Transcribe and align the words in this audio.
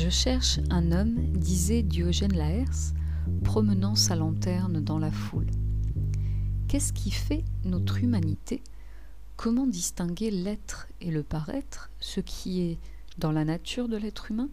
Je 0.00 0.10
cherche 0.10 0.60
un 0.70 0.92
homme, 0.92 1.16
disait 1.32 1.82
Diogène 1.82 2.36
Laërce, 2.36 2.94
promenant 3.42 3.96
sa 3.96 4.14
lanterne 4.14 4.78
dans 4.78 5.00
la 5.00 5.10
foule. 5.10 5.48
Qu'est-ce 6.68 6.92
qui 6.92 7.10
fait 7.10 7.42
notre 7.64 7.98
humanité? 7.98 8.62
Comment 9.34 9.66
distinguer 9.66 10.30
l'être 10.30 10.86
et 11.00 11.10
le 11.10 11.24
paraître, 11.24 11.90
ce 11.98 12.20
qui 12.20 12.60
est 12.60 12.78
dans 13.18 13.32
la 13.32 13.44
nature 13.44 13.88
de 13.88 13.96
l'être 13.96 14.30
humain, 14.30 14.48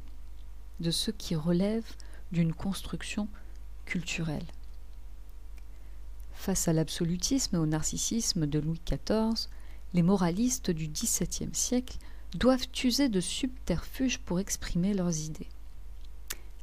de 0.79 0.89
ce 0.89 1.11
qui 1.11 1.36
relève 1.36 1.86
d'une 2.32 2.52
construction 2.52 3.27
culturelle? 3.86 4.48
Face 6.34 6.68
à 6.68 6.74
l'absolutisme 6.74 7.57
et 7.57 7.60
au 7.60 7.68
narcissisme 7.68 8.47
de 8.47 8.57
Louis 8.57 8.82
XIV, 8.83 9.47
les 9.93 10.02
moralistes 10.02 10.71
du 10.71 10.88
XVIIe 10.88 11.54
siècle 11.54 12.00
doivent 12.38 12.68
user 12.84 13.10
de 13.10 13.21
subterfuges 13.21 14.20
pour 14.20 14.39
exprimer 14.39 14.94
leurs 14.94 15.18
idées. 15.20 15.50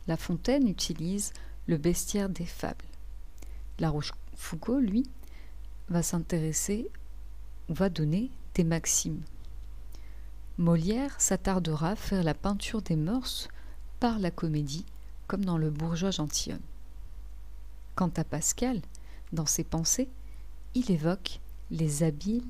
La 0.07 0.17
Fontaine 0.17 0.69
utilise 0.69 1.33
le 1.67 1.79
bestiaire 1.79 2.29
des 2.29 2.47
fables. 2.47 2.85
La 3.79 3.91
Rochefoucauld, 3.91 4.83
lui, 4.85 5.05
va 5.89 6.03
s'intéresser, 6.03 6.91
va 7.69 7.89
donner 7.89 8.31
des 8.55 8.65
maximes. 8.65 9.23
Molière 10.59 11.19
s'attardera 11.21 11.91
à 11.91 11.97
faire 11.97 12.23
la 12.23 12.35
peinture 12.35 12.83
des 12.83 12.97
mœurs 12.97 13.49
par 14.01 14.19
la 14.19 14.31
comédie, 14.31 14.85
comme 15.27 15.45
dans 15.45 15.59
le 15.59 15.71
bourgeois 15.71 16.11
gentilhomme. 16.11 16.61
Quant 17.95 18.11
à 18.17 18.25
Pascal, 18.25 18.81
dans 19.33 19.47
ses 19.47 19.65
pensées, 19.65 20.09
il 20.75 20.91
évoque 20.91 21.41
les 21.71 22.03
habiles 22.03 22.45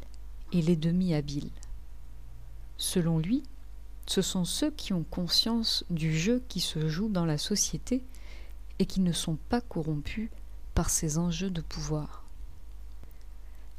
et 0.53 0.63
les 0.63 0.77
demi-habiles. 0.77 1.51
Selon 2.83 3.21
lui, 3.21 3.45
ce 4.09 4.23
sont 4.23 4.45
ceux 4.45 4.73
qui 4.73 4.93
ont 4.93 5.05
conscience 5.09 5.85
du 5.89 6.19
jeu 6.19 6.43
qui 6.49 6.59
se 6.59 6.89
joue 6.89 7.09
dans 7.09 7.25
la 7.25 7.39
société 7.39 8.03
et 8.81 8.87
qui 8.87 8.99
ne 8.99 9.13
sont 9.13 9.37
pas 9.37 9.61
corrompus 9.61 10.31
par 10.75 10.91
ces 10.91 11.17
enjeux 11.17 11.49
de 11.49 11.61
pouvoir. 11.61 12.25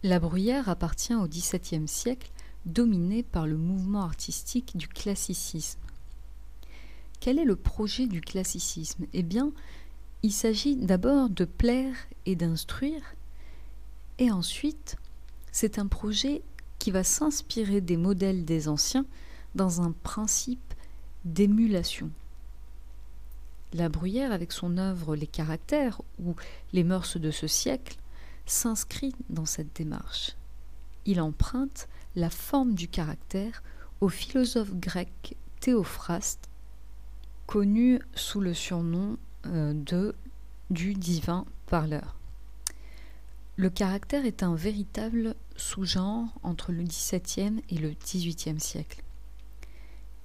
La 0.03 0.21
bruyère 0.21 0.69
appartient 0.69 1.13
au 1.13 1.27
XVIIe 1.27 1.85
siècle, 1.85 2.31
dominé 2.65 3.23
par 3.23 3.45
le 3.45 3.57
mouvement 3.57 4.03
artistique 4.03 4.77
du 4.77 4.87
classicisme. 4.87 5.81
Quel 7.19 7.39
est 7.39 7.43
le 7.43 7.57
projet 7.57 8.07
du 8.07 8.21
classicisme? 8.21 9.05
Eh 9.11 9.23
bien, 9.23 9.51
il 10.23 10.31
s'agit 10.31 10.77
d'abord 10.77 11.29
de 11.29 11.43
plaire 11.43 11.95
et 12.25 12.37
d'instruire, 12.37 13.03
et 14.17 14.31
ensuite, 14.31 14.95
c'est 15.51 15.77
un 15.77 15.87
projet 15.87 16.41
qui 16.83 16.91
va 16.91 17.05
s'inspirer 17.05 17.79
des 17.79 17.95
modèles 17.95 18.43
des 18.43 18.67
anciens 18.67 19.05
dans 19.55 19.81
un 19.81 19.93
principe 20.03 20.73
d'émulation. 21.23 22.09
La 23.71 23.87
Bruyère, 23.87 24.33
avec 24.33 24.51
son 24.51 24.77
œuvre 24.77 25.15
Les 25.15 25.25
caractères 25.25 26.01
ou 26.19 26.35
Les 26.73 26.83
mœurs 26.83 27.15
de 27.15 27.31
ce 27.31 27.47
siècle, 27.47 27.95
s'inscrit 28.45 29.15
dans 29.29 29.45
cette 29.45 29.73
démarche. 29.73 30.35
Il 31.05 31.21
emprunte 31.21 31.87
la 32.17 32.29
forme 32.29 32.73
du 32.73 32.89
caractère 32.89 33.63
au 34.01 34.09
philosophe 34.09 34.75
grec 34.75 35.37
Théophraste, 35.61 36.49
connu 37.47 38.01
sous 38.13 38.41
le 38.41 38.53
surnom 38.53 39.15
euh, 39.45 39.73
de 39.73 40.13
du 40.69 40.95
divin 40.95 41.45
parleur. 41.67 42.17
Le 43.55 43.69
caractère 43.69 44.25
est 44.25 44.43
un 44.43 44.55
véritable 44.55 45.35
sous-genre 45.55 46.27
entre 46.43 46.71
le 46.71 46.83
XVIIe 46.83 47.61
et 47.69 47.77
le 47.77 47.91
XVIIIe 47.91 48.59
siècle. 48.59 49.03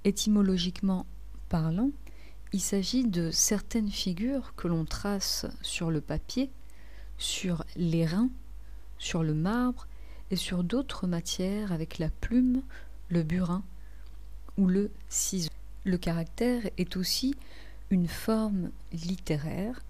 Étymologiquement 0.03 1.05
parlant, 1.49 1.91
il 2.51 2.61
s'agit 2.61 3.05
de 3.05 3.31
certaines 3.31 3.91
figures 3.91 4.53
que 4.55 4.67
l'on 4.67 4.85
trace 4.85 5.45
sur 5.61 5.91
le 5.91 6.01
papier, 6.01 6.49
sur 7.17 7.63
l'airain, 7.75 8.29
sur 8.97 9.23
le 9.23 9.33
marbre 9.33 9.87
et 10.31 10.35
sur 10.35 10.63
d'autres 10.63 11.05
matières 11.05 11.71
avec 11.71 11.99
la 11.99 12.09
plume, 12.09 12.61
le 13.09 13.23
burin 13.23 13.63
ou 14.57 14.67
le 14.67 14.91
ciseau. 15.09 15.49
Le 15.83 15.97
caractère 15.97 16.63
est 16.77 16.97
aussi 16.97 17.35
une 17.89 18.07
forme 18.07 18.71
littéraire, 18.91 19.81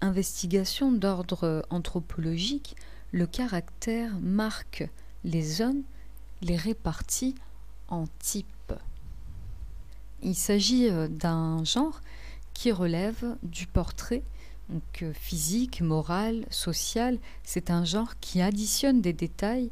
investigation 0.00 0.92
d'ordre 0.92 1.64
anthropologique, 1.70 2.76
le 3.12 3.26
caractère 3.26 4.12
marque 4.20 4.88
les 5.24 5.60
hommes, 5.60 5.82
les 6.42 6.56
répartit 6.56 7.34
en 7.88 8.06
types. 8.18 8.72
Il 10.22 10.34
s'agit 10.34 10.88
euh, 10.88 11.08
d'un 11.08 11.64
genre 11.64 12.00
qui 12.54 12.72
relève 12.72 13.36
du 13.42 13.66
portrait, 13.66 14.22
donc 14.68 15.02
euh, 15.02 15.12
physique, 15.12 15.80
moral, 15.80 16.44
social. 16.50 17.18
C'est 17.42 17.70
un 17.70 17.84
genre 17.84 18.18
qui 18.20 18.40
additionne 18.40 19.00
des 19.00 19.12
détails 19.12 19.70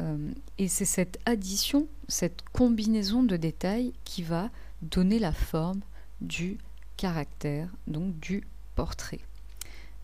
euh, 0.00 0.30
et 0.58 0.68
c'est 0.68 0.84
cette 0.84 1.18
addition, 1.24 1.88
cette 2.08 2.42
combinaison 2.52 3.22
de 3.22 3.36
détails 3.36 3.92
qui 4.04 4.22
va 4.22 4.50
donner 4.82 5.18
la 5.18 5.32
forme 5.32 5.80
du 6.20 6.58
caractère, 6.96 7.68
donc 7.86 8.18
du 8.20 8.46
portrait. 8.74 9.20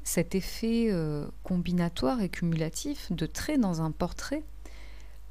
Cet 0.04 0.34
effet 0.34 0.90
combinatoire 1.42 2.20
et 2.20 2.28
cumulatif 2.28 3.12
de 3.12 3.26
traits 3.26 3.60
dans 3.60 3.82
un 3.82 3.90
portrait 3.90 4.42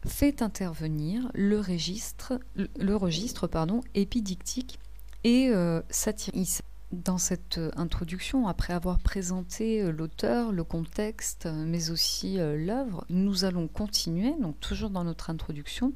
fait 0.05 0.41
intervenir 0.41 1.29
le 1.33 1.59
registre, 1.59 2.39
le 2.55 2.95
registre 2.95 3.47
pardon, 3.47 3.81
épidictique 3.93 4.79
et 5.23 5.49
euh, 5.49 5.81
satirique. 5.89 6.61
Dans 6.91 7.17
cette 7.17 7.57
euh, 7.57 7.71
introduction, 7.77 8.47
après 8.49 8.73
avoir 8.73 8.99
présenté 8.99 9.81
euh, 9.81 9.91
l'auteur, 9.91 10.51
le 10.51 10.65
contexte, 10.65 11.47
mais 11.47 11.89
aussi 11.89 12.37
l'œuvre, 12.37 13.05
nous 13.09 13.45
allons 13.45 13.67
continuer, 13.67 14.33
donc 14.41 14.59
toujours 14.59 14.89
dans 14.89 15.03
notre 15.05 15.29
introduction. 15.29 15.93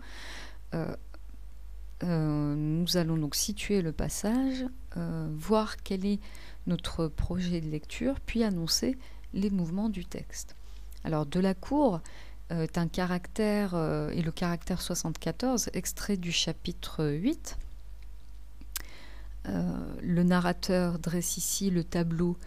nous 2.03 2.97
allons 2.97 3.17
donc 3.17 3.35
situer 3.35 3.81
le 3.81 3.91
passage, 3.91 4.65
voir 4.95 5.77
quel 5.77 6.05
est 6.05 6.19
notre 6.67 7.07
projet 7.07 7.61
de 7.61 7.69
lecture, 7.69 8.19
puis 8.19 8.43
annoncer 8.43 8.97
les 9.33 9.49
mouvements 9.49 9.89
du 9.89 10.05
texte. 10.05 10.55
Alors, 11.03 11.25
de 11.25 11.39
la 11.39 11.53
cour, 11.53 12.01
euh, 12.51 12.63
est 12.63 12.77
un 12.77 12.87
caractère, 12.87 13.73
euh, 13.73 14.09
et 14.11 14.21
le 14.21 14.31
caractère 14.31 14.81
74, 14.81 15.69
extrait 15.73 16.17
du 16.17 16.31
chapitre 16.31 17.05
8. 17.05 17.57
Euh, 19.47 19.93
le 20.01 20.23
narrateur 20.23 20.99
dresse 20.99 21.37
ici 21.37 21.69
le 21.69 21.83
tableau 21.83 22.37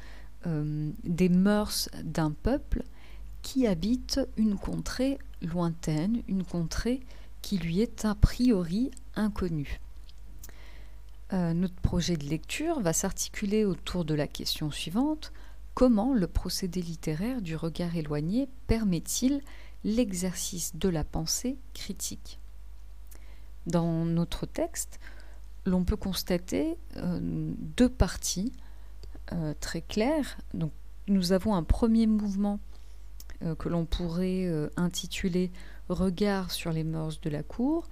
des 1.05 1.29
mœurs 1.29 1.91
d'un 2.05 2.31
peuple 2.31 2.85
qui 3.43 3.67
habite 3.67 4.21
une 4.39 4.57
contrée 4.57 5.19
lointaine, 5.43 6.23
une 6.27 6.43
contrée 6.45 7.01
qui 7.43 7.59
lui 7.59 7.81
est 7.81 8.07
a 8.07 8.15
priori 8.15 8.91
inconnue. 9.15 9.81
Notre 11.33 11.75
projet 11.75 12.17
de 12.17 12.25
lecture 12.25 12.81
va 12.81 12.93
s'articuler 12.93 13.65
autour 13.65 14.05
de 14.05 14.15
la 14.15 14.27
question 14.27 14.71
suivante. 14.71 15.33
Comment 15.75 16.15
le 16.15 16.27
procédé 16.27 16.83
littéraire 16.83 17.43
du 17.43 17.55
regard 17.55 17.95
éloigné 17.97 18.49
permet-il 18.67 19.43
l'exercice 19.85 20.75
de 20.75 20.89
la 20.89 21.05
pensée 21.05 21.57
critique? 21.75 22.41
Dans 23.67 24.05
notre 24.05 24.47
texte, 24.47 24.99
l'on 25.67 25.85
peut 25.85 25.97
constater 25.97 26.77
euh, 26.97 27.21
deux 27.23 27.89
parties 27.89 28.53
euh, 29.33 29.55
très 29.61 29.83
claires. 29.83 30.39
Nous 31.07 31.33
avons 31.33 31.55
un 31.55 31.63
premier 31.63 32.07
mouvement 32.07 32.59
euh, 33.43 33.55
que 33.55 33.69
l'on 33.69 33.85
pourrait 33.85 34.51
intituler 34.77 35.53
Regard 35.89 36.51
sur 36.51 36.73
les 36.73 36.85
mœurs 36.85 37.21
de 37.21 37.31
la 37.31 37.43
cour, 37.43 37.87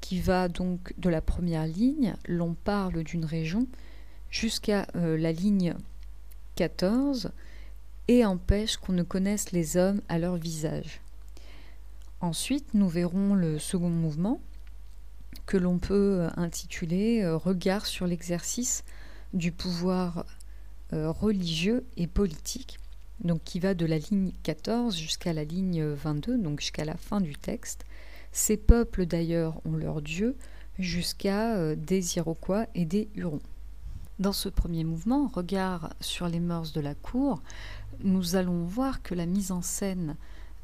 qui 0.00 0.20
va 0.20 0.48
donc 0.48 0.94
de 0.98 1.08
la 1.08 1.20
première 1.20 1.66
ligne, 1.66 2.14
l'on 2.26 2.54
parle 2.54 3.02
d'une 3.04 3.24
région, 3.24 3.66
jusqu'à 4.30 4.86
la 4.94 5.32
ligne 5.32 5.74
14, 6.56 7.30
et 8.08 8.24
empêche 8.24 8.78
qu'on 8.78 8.92
ne 8.92 9.02
connaisse 9.02 9.52
les 9.52 9.76
hommes 9.76 10.00
à 10.08 10.18
leur 10.18 10.36
visage. 10.36 11.00
Ensuite, 12.20 12.74
nous 12.74 12.88
verrons 12.88 13.34
le 13.34 13.58
second 13.58 13.90
mouvement 13.90 14.40
que 15.46 15.56
l'on 15.56 15.78
peut 15.78 16.20
euh, 16.20 16.30
intituler 16.36 17.22
euh, 17.22 17.36
Regard 17.36 17.86
sur 17.86 18.06
l'exercice 18.06 18.82
du 19.34 19.52
pouvoir 19.52 20.26
euh, 20.92 21.10
religieux 21.10 21.84
et 21.96 22.06
politique, 22.06 22.78
donc 23.22 23.42
qui 23.44 23.60
va 23.60 23.74
de 23.74 23.86
la 23.86 23.98
ligne 23.98 24.32
14 24.42 24.96
jusqu'à 24.96 25.32
la 25.32 25.44
ligne 25.44 25.82
22, 25.84 26.38
donc 26.38 26.60
jusqu'à 26.60 26.84
la 26.84 26.96
fin 26.96 27.20
du 27.20 27.34
texte. 27.36 27.84
Ces 28.38 28.56
peuples 28.56 29.04
d'ailleurs 29.04 29.60
ont 29.64 29.76
leur 29.76 30.00
dieu 30.00 30.36
jusqu'à 30.78 31.74
des 31.74 32.18
Iroquois 32.18 32.66
et 32.76 32.84
des 32.84 33.08
Hurons. 33.16 33.42
Dans 34.20 34.32
ce 34.32 34.48
premier 34.48 34.84
mouvement, 34.84 35.26
Regard 35.26 35.92
sur 36.00 36.28
les 36.28 36.38
mœurs 36.38 36.72
de 36.72 36.80
la 36.80 36.94
cour, 36.94 37.42
nous 38.04 38.36
allons 38.36 38.64
voir 38.64 39.02
que 39.02 39.16
la 39.16 39.26
mise 39.26 39.50
en 39.50 39.60
scène 39.60 40.14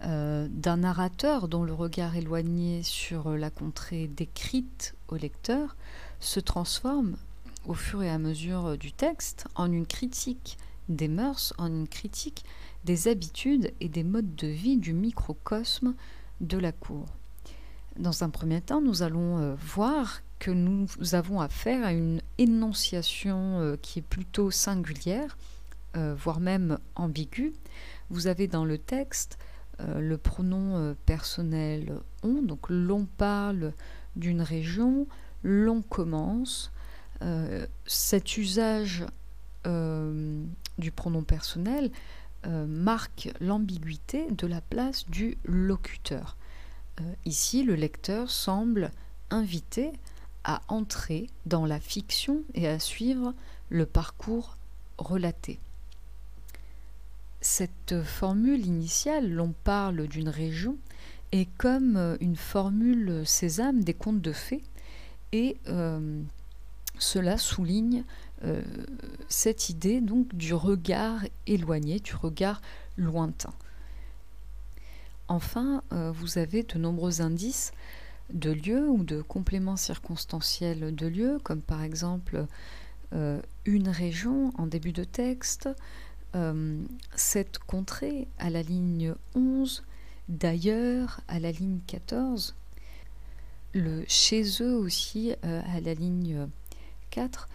euh, 0.05 0.47
d'un 0.53 0.77
narrateur 0.77 1.49
dont 1.49 1.65
le 1.65 1.75
regard 1.75 2.15
éloigné 2.15 2.85
sur 2.85 3.31
la 3.31 3.51
contrée 3.51 4.07
décrite 4.07 4.95
au 5.09 5.17
lecteur 5.17 5.75
se 6.21 6.39
transforme 6.39 7.17
au 7.67 7.75
fur 7.75 8.05
et 8.05 8.11
à 8.11 8.19
mesure 8.19 8.79
du 8.79 8.93
texte 8.93 9.47
en 9.57 9.71
une 9.73 9.87
critique 9.87 10.59
des 10.89 11.09
mœurs, 11.09 11.53
en 11.59 11.67
une 11.67 11.89
critique 11.89 12.45
des 12.85 13.09
habitudes 13.09 13.73
et 13.81 13.89
des 13.89 14.05
modes 14.05 14.37
de 14.37 14.47
vie 14.47 14.77
du 14.77 14.93
microcosme 14.93 15.95
de 16.41 16.57
la 16.57 16.71
cour. 16.71 17.07
Dans 17.99 18.25
un 18.25 18.31
premier 18.31 18.61
temps, 18.61 18.81
nous 18.81 19.03
allons 19.03 19.39
euh, 19.39 19.55
voir 19.55 20.23
que 20.41 20.51
nous 20.51 20.89
avons 21.13 21.41
affaire 21.41 21.87
à 21.87 21.93
une 21.93 22.21
énonciation 22.39 23.61
euh, 23.61 23.77
qui 23.81 24.01
est 24.01 24.03
plutôt 24.03 24.51
singulière, 24.51 25.39
euh, 25.97 26.15
voire 26.19 26.41
même 26.41 26.79
ambiguë. 26.97 27.53
Vous 28.11 28.27
avez 28.27 28.49
dans 28.49 28.65
le 28.65 28.79
texte 28.79 29.39
le 29.81 30.17
pronom 30.17 30.95
personnel 31.05 31.99
on, 32.23 32.43
donc 32.43 32.67
l'on 32.69 33.07
parle 33.07 33.73
d'une 34.15 34.41
région, 34.41 35.09
l'on 35.43 35.83
commence. 35.83 36.71
cet 37.85 38.37
usage 38.37 39.05
du 39.65 40.91
pronom 40.95 41.25
personnel 41.25 41.91
marque 42.47 43.31
l'ambiguïté 43.41 44.31
de 44.31 44.47
la 44.47 44.61
place 44.61 45.11
du 45.11 45.39
locuteur. 45.45 46.37
Euh, 47.01 47.15
ici, 47.25 47.63
le 47.63 47.75
lecteur 47.75 48.31
semble 48.31 48.91
invité 49.31 49.93
à 50.45 50.61
entrer 50.69 51.29
dans 51.47 51.67
la 51.67 51.81
fiction 51.81 52.43
et 52.55 52.69
à 52.69 52.79
suivre 52.79 53.35
le 53.71 53.87
parcours 53.87 54.57
relaté. 54.99 55.59
Cette 57.41 58.03
formule 58.03 58.67
initiale, 58.67 59.31
l'on 59.31 59.55
parle 59.65 60.07
d'une 60.07 60.29
région, 60.29 60.77
est 61.33 61.49
comme 61.59 61.97
euh, 61.97 62.17
une 62.21 62.37
formule 62.37 63.27
sésame 63.27 63.83
des 63.83 63.95
contes 63.95 64.21
de 64.21 64.33
fées, 64.33 64.63
et 65.33 65.57
euh, 65.69 66.23
cela 66.99 67.39
souligne 67.39 68.05
cette 69.31 69.71
idée 69.71 70.03
donc 70.03 70.35
du 70.35 70.53
regard 70.53 71.23
éloigné, 71.47 71.99
du 71.99 72.15
regard 72.15 72.61
lointain. 72.99 73.55
Enfin, 75.29 75.83
euh, 75.93 76.13
vous 76.13 76.39
avez 76.39 76.63
de 76.63 76.79
nombreux 76.79 77.23
indices 77.23 77.73
de 78.33 78.51
lieux 78.51 78.89
ou 78.89 79.05
de 79.05 79.23
compléments 79.23 79.77
circonstanciels 79.77 80.95
de 80.95 81.07
lieux, 81.07 81.39
comme 81.43 81.61
par 81.61 81.83
exemple 81.83 82.47
euh, 83.13 83.41
une 83.65 83.89
région 83.89 84.53
en 84.57 84.67
début 84.67 84.93
de 84.93 85.05
texte, 85.05 85.69
euh, 86.35 86.83
cette 87.15 87.59
contrée 87.59 88.29
à 88.39 88.51
la 88.51 88.63
ligne 88.63 89.15
11, 89.35 89.83
d'ailleurs 90.29 91.21
à 91.29 91.39
la 91.39 91.53
ligne 91.53 91.81
14, 91.87 92.55
le 93.73 94.05
chez 94.09 94.45
eux 94.61 94.77
aussi 94.77 95.33
à 95.43 95.81
la 95.81 95.95
ligne 95.95 96.47
4. 97.11 97.49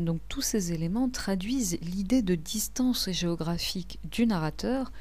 donc 0.00 0.20
tous 0.28 0.42
ces 0.42 0.74
éléments 0.74 1.08
traduisent 1.08 1.78
l'idée 1.80 2.20
de 2.20 2.34
distance 2.34 3.10
géographique 3.10 3.98
du 4.04 4.26
narrateur 4.26 4.92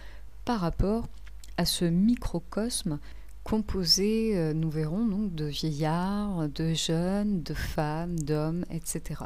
par 0.46 0.62
rapport 0.62 1.04
à 1.04 1.23
ce 1.66 1.86
microcosme 1.86 3.00
composé, 3.44 4.38
euh, 4.38 4.54
nous 4.54 4.70
verrons, 4.70 5.30
de 5.32 5.46
vieillards, 5.46 6.50
de 6.50 6.74
jeunes, 6.74 7.44
de 7.44 7.54
femmes, 7.54 8.20
d'hommes, 8.20 8.66
etc. 8.70 9.22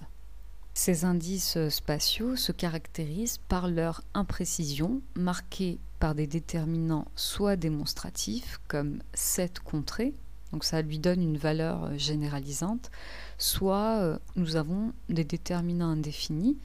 Ces 0.73 1.05
indices 1.05 1.57
spatiaux 1.69 2.35
se 2.35 2.51
caractérisent 2.51 3.39
par 3.47 3.67
leur 3.67 4.01
imprécision, 4.13 5.01
marquée 5.15 5.79
par 5.99 6.13
des 6.13 6.27
déterminants 6.27 7.07
soit 7.15 7.55
démonstratifs, 7.55 8.59
comme 8.67 8.99
cette 9.13 9.59
contrée, 9.59 10.13
donc 10.51 10.63
ça 10.63 10.81
lui 10.81 10.99
donne 10.99 11.21
une 11.21 11.37
valeur 11.37 11.97
généralisante, 11.97 12.91
soit 13.37 13.99
euh, 13.99 14.17
nous 14.35 14.55
avons 14.55 14.93
des 15.09 15.23
déterminants 15.23 15.89
indéfinis 15.89 16.57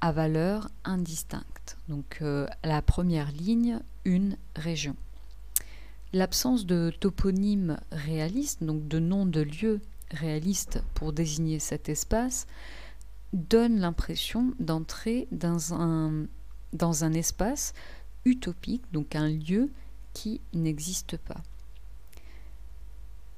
à 0.00 0.12
valeur 0.12 0.68
indistincte. 0.84 1.76
Donc 1.88 2.18
euh, 2.22 2.46
la 2.62 2.82
première 2.82 3.32
ligne, 3.32 3.80
région. 4.56 4.96
L'absence 6.12 6.64
de 6.64 6.90
toponyme 6.98 7.78
réaliste, 7.92 8.64
donc 8.64 8.88
de 8.88 8.98
nom 8.98 9.26
de 9.26 9.42
lieu 9.42 9.80
réaliste 10.10 10.82
pour 10.94 11.12
désigner 11.12 11.58
cet 11.58 11.88
espace, 11.88 12.46
donne 13.32 13.78
l'impression 13.78 14.54
d'entrer 14.58 15.28
dans 15.32 15.74
un, 15.74 16.26
dans 16.72 17.04
un 17.04 17.12
espace 17.12 17.74
utopique, 18.24 18.84
donc 18.92 19.14
un 19.14 19.28
lieu 19.28 19.70
qui 20.14 20.40
n'existe 20.54 21.18
pas. 21.18 21.42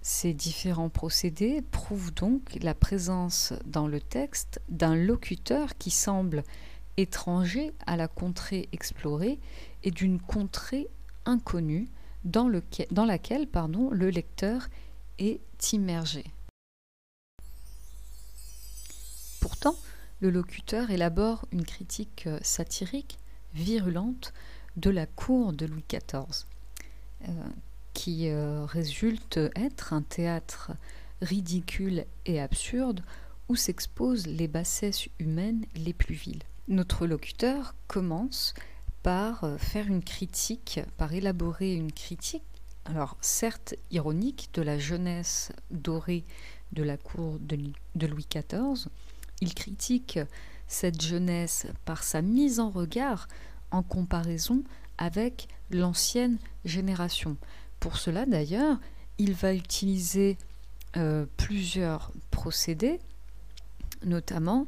Ces 0.02 0.32
différents 0.32 0.88
procédés 0.88 1.62
prouvent 1.72 2.14
donc 2.14 2.56
la 2.62 2.74
présence 2.74 3.52
dans 3.66 3.88
le 3.88 4.00
texte 4.00 4.60
d'un 4.68 4.94
locuteur 4.94 5.76
qui 5.76 5.90
semble 5.90 6.44
étranger 6.96 7.72
à 7.86 7.96
la 7.96 8.08
contrée 8.08 8.68
explorée 8.72 9.38
et 9.82 9.90
d'une 9.90 10.20
contrée 10.20 10.88
inconnue 11.24 11.88
dans, 12.24 12.48
laquelle 12.48 13.48
le 13.92 14.08
lecteur 14.10 14.68
est 15.18 15.40
immergé. 15.72 16.24
Pourtant, 19.40 19.76
le 20.20 20.30
locuteur 20.30 20.90
élabore 20.90 21.46
une 21.50 21.64
critique 21.64 22.24
euh, 22.26 22.38
satirique, 22.42 23.18
virulente, 23.54 24.34
de 24.76 24.90
la 24.90 25.06
cour 25.06 25.52
de 25.52 25.66
Louis 25.66 25.84
XIV, 25.88 26.46
qui 27.92 28.28
euh, 28.28 28.64
résulte 28.64 29.40
être 29.56 29.92
un 29.92 30.02
théâtre 30.02 30.72
ridicule 31.20 32.04
et 32.24 32.40
absurde 32.40 33.02
où 33.48 33.56
s'exposent 33.56 34.26
les 34.26 34.46
bassesses 34.46 35.08
humaines 35.18 35.64
les 35.74 35.92
plus 35.92 36.14
viles. 36.14 36.42
Notre 36.68 37.06
locuteur 37.06 37.74
commence 37.88 38.54
par 39.02 39.44
euh, 39.44 39.56
faire 39.58 39.86
une 39.86 40.02
critique, 40.02 40.80
par 40.96 41.12
élaborer 41.12 41.74
une 41.74 41.92
critique, 41.92 42.42
alors 42.84 43.16
certes 43.20 43.74
ironique, 43.90 44.50
de 44.54 44.62
la 44.62 44.78
jeunesse 44.78 45.52
dorée 45.70 46.24
de 46.72 46.82
la 46.82 46.96
cour 46.96 47.38
de 47.40 48.06
Louis 48.06 48.26
XIV. 48.30 48.88
Il 49.40 49.54
critique 49.54 50.18
cette 50.66 51.00
jeunesse 51.02 51.66
par 51.84 52.02
sa 52.02 52.22
mise 52.22 52.60
en 52.60 52.70
regard 52.70 53.26
en 53.70 53.82
comparaison 53.82 54.62
avec 54.98 55.48
l'ancienne 55.70 56.38
génération. 56.64 57.36
Pour 57.80 57.96
cela, 57.96 58.26
d'ailleurs, 58.26 58.78
il 59.18 59.34
va 59.34 59.54
utiliser 59.54 60.38
euh, 60.96 61.26
plusieurs 61.36 62.12
procédés, 62.30 63.00
notamment 64.04 64.66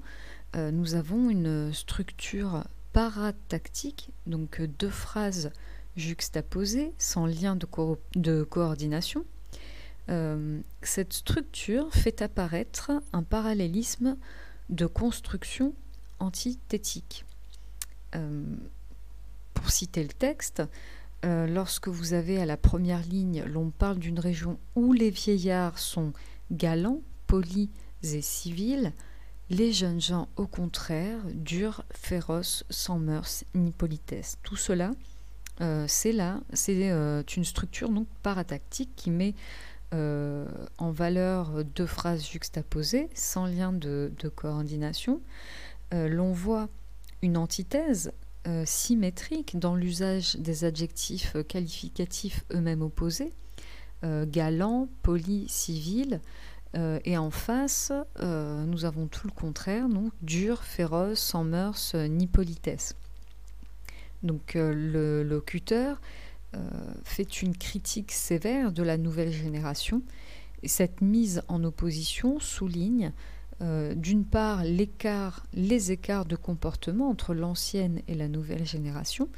euh, 0.57 0.71
nous 0.71 0.95
avons 0.95 1.31
une 1.31 1.73
structure 1.73 2.65
paratactique, 2.93 4.11
donc 4.27 4.61
euh, 4.61 4.67
deux 4.67 4.91
phrases 4.91 5.51
juxtaposées 5.97 6.93
sans 6.99 7.27
lien 7.27 7.57
de, 7.57 8.43
coordination. 8.45 9.25
cette 10.83 11.13
structure 11.13 11.93
fait 11.93 12.23
apparaître 12.23 12.93
un 13.13 13.23
parallélisme 13.23 14.17
de 14.71 14.87
construction 14.87 15.75
antithétique. 16.19 17.27
pour 19.55 19.71
citer 19.71 20.03
le 20.03 20.09
texte, 20.09 20.63
euh, 21.25 21.47
lorsque 21.47 21.87
vous 21.87 22.15
avez 22.15 22.41
à 22.41 22.47
la 22.47 22.57
première 22.57 23.03
ligne, 23.03 23.45
l'on 23.45 23.71
parle 23.71 23.99
d'une 23.99 24.19
région 24.19 24.59
où 24.75 24.93
les 24.93 25.11
vieillards 25.11 25.79
sont 25.79 26.13
galants, 26.51 27.01
polis 27.29 27.69
et 28.03 28.23
civils, 28.23 28.93
les 29.53 29.73
jeunes 29.73 30.01
gens, 30.01 30.29
au 30.37 30.47
contraire, 30.47 31.19
durs, 31.35 31.85
féroces, 31.93 32.65
sans 32.71 32.99
mœurs 32.99 33.45
ni 33.55 33.71
politesse. 33.71 34.39
Tout 34.43 34.57
cela, 34.57 34.91
euh, 35.61 35.85
c'est 35.87 36.13
là, 36.13 36.41
c'est 36.53 36.91
euh, 36.91 37.23
une 37.37 37.45
structure 37.45 37.91
donc 37.91 38.09
paratactique 38.23 38.91
qui 38.97 39.11
met 39.11 39.35
en 39.95 40.91
valeur 40.91 41.67
deux 41.67 41.85
phrases 41.85 42.27
juxtaposées, 42.27 43.11
sans 43.13 43.45
lien 43.45 43.75
de 43.75 44.11
coordination. 44.35 45.21
l'on 45.93 46.33
voit 46.33 46.71
une 47.21 47.37
antithèse 47.37 48.11
euh, 48.49 48.65
symétrique 48.67 49.57
dans 49.57 49.77
l'usage 49.77 50.35
des 50.35 50.65
adjectifs 50.65 51.37
qualificatifs 51.47 52.45
eux-mêmes 52.53 52.83
opposés, 52.83 53.33
euh, 54.03 54.27
galant, 54.27 54.89
poli, 55.05 55.47
civil, 55.49 56.21
euh, 56.75 56.99
et 57.05 57.19
en 57.19 57.31
face, 57.31 57.93
nous 58.21 58.85
avons 58.85 59.07
tout 59.07 59.27
le 59.27 59.33
contraire, 59.33 59.89
donc 59.89 60.13
dur, 60.23 60.63
féroce, 60.63 61.21
sans 61.21 61.45
mœurs 61.45 61.95
ni 61.95 62.27
politesse. 62.27 62.97
Donc 64.23 64.53
le 64.55 65.23
locuteur 65.23 66.01
fait 67.03 67.43
une 67.43 67.57
critique 67.57 68.13
sévère 68.13 68.73
de 68.73 68.83
la 68.83 68.99
nouvelle 68.99 69.33
génération, 69.33 70.03
et 70.63 70.69
cette 70.69 71.01
mise 71.01 71.43
en 71.49 71.65
opposition 71.65 72.39
souligne 72.39 73.13
euh, 73.63 73.95
d'une 73.95 74.25
part 74.25 74.65
les 74.65 75.93
écarts 75.93 76.25
de 76.25 76.37
comportement 76.37 77.09
entre 77.09 77.33
l'ancienne 77.33 78.01
et 78.09 78.15
la 78.15 78.27
nouvelle 78.27 78.67
génération 78.67 79.29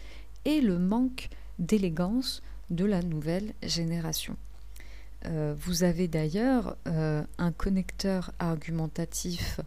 et 0.46 0.60
le 0.62 0.78
manque 0.78 1.28
d'élégance 1.58 2.42
de 2.70 2.86
la 2.86 3.02
nouvelle 3.02 3.52
génération. 3.62 4.36
Euh, 5.26 5.54
vous 5.57 5.85
avez 5.85 6.09
d'ailleurs 6.09 6.76
euh, 6.87 7.23
un 7.38 7.52
connecteur 7.52 8.33
argumentatif 8.38 9.61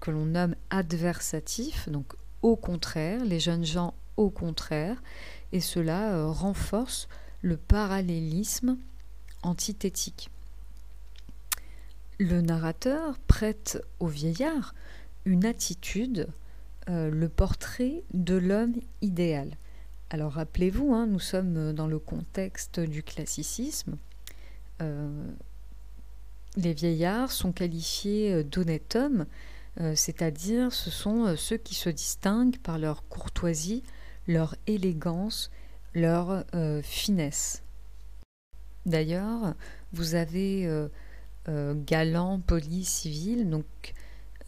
que 0.00 0.10
l'on 0.10 0.24
nomme 0.24 0.54
adversatif, 0.70 1.90
donc 1.90 2.14
au 2.40 2.56
contraire, 2.56 3.22
les 3.26 3.40
jeunes 3.40 3.66
gens 3.66 3.92
au 4.16 4.30
contraire, 4.30 5.02
et 5.52 5.60
cela 5.60 6.28
renforce 6.28 7.08
le 7.42 7.58
parallélisme 7.58 8.78
antithétique. 9.42 10.30
Le 12.18 12.40
narrateur 12.40 13.18
prête 13.26 13.82
au 13.98 14.06
vieillard 14.06 14.74
une 15.24 15.44
attitude, 15.44 16.28
euh, 16.88 17.10
le 17.10 17.28
portrait 17.28 18.04
de 18.12 18.34
l'homme 18.34 18.74
idéal. 19.02 19.56
Alors 20.10 20.32
rappelez-vous, 20.32 20.94
hein, 20.94 21.06
nous 21.06 21.18
sommes 21.18 21.72
dans 21.72 21.88
le 21.88 21.98
contexte 21.98 22.78
du 22.78 23.02
classicisme. 23.02 23.96
Euh, 24.82 25.26
les 26.56 26.72
vieillards 26.72 27.32
sont 27.32 27.52
qualifiés 27.52 28.44
d'honnêtes 28.44 28.96
hommes, 28.96 29.26
euh, 29.80 29.94
c'est-à-dire 29.96 30.72
ce 30.72 30.90
sont 30.90 31.36
ceux 31.36 31.56
qui 31.56 31.74
se 31.74 31.90
distinguent 31.90 32.58
par 32.58 32.78
leur 32.78 33.08
courtoisie, 33.08 33.82
leur 34.26 34.54
élégance, 34.66 35.50
leur 35.94 36.44
finesse. 36.82 37.62
D'ailleurs, 38.86 39.54
vous 39.92 40.14
avez 40.14 40.68
galant, 41.46 42.40
poli, 42.40 42.84
civil, 42.84 43.48
donc 43.50 43.66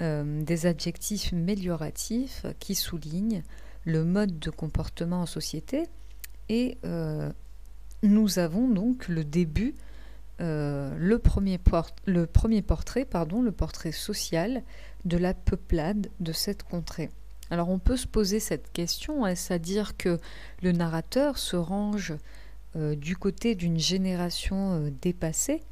euh, 0.03 0.43
des 0.43 0.67
adjectifs 0.67 1.33
mélioratifs 1.33 2.45
qui 2.59 2.75
soulignent 2.75 3.43
le 3.87 4.05
mode 4.05 4.39
de 4.39 4.51
comportement 4.51 5.23
en 5.23 5.27
société 5.27 5.85
et 6.51 6.77
euh, 6.85 7.33
nous 8.03 8.39
avons 8.39 8.69
donc 8.69 9.09
le 9.09 9.25
début, 9.25 9.75
euh, 10.41 10.95
le, 10.99 11.19
premier 11.19 11.59
portrait, 11.59 13.05
pardon, 13.05 13.43
le 13.43 13.53
portrait 13.53 13.93
social 13.93 14.63
de 15.05 15.17
la 15.17 15.35
peuplade 15.35 16.09
de 16.21 16.33
cette 16.33 16.63
contrée. 16.63 17.11
Alors 17.51 17.69
on 17.69 17.79
peut 17.79 17.97
se 17.97 18.07
poser 18.07 18.41
cette 18.41 18.73
question, 18.73 19.27
est-ce 19.27 19.53
à 19.53 19.59
dire 19.59 19.97
que 19.97 20.19
le 20.63 20.73
narrateur 20.73 21.39
se 21.39 21.57
range 21.57 22.15
du 22.75 23.17
côté 23.17 23.55
d'une 23.55 23.79
génération 23.79 24.93
dépassée? 25.01 25.63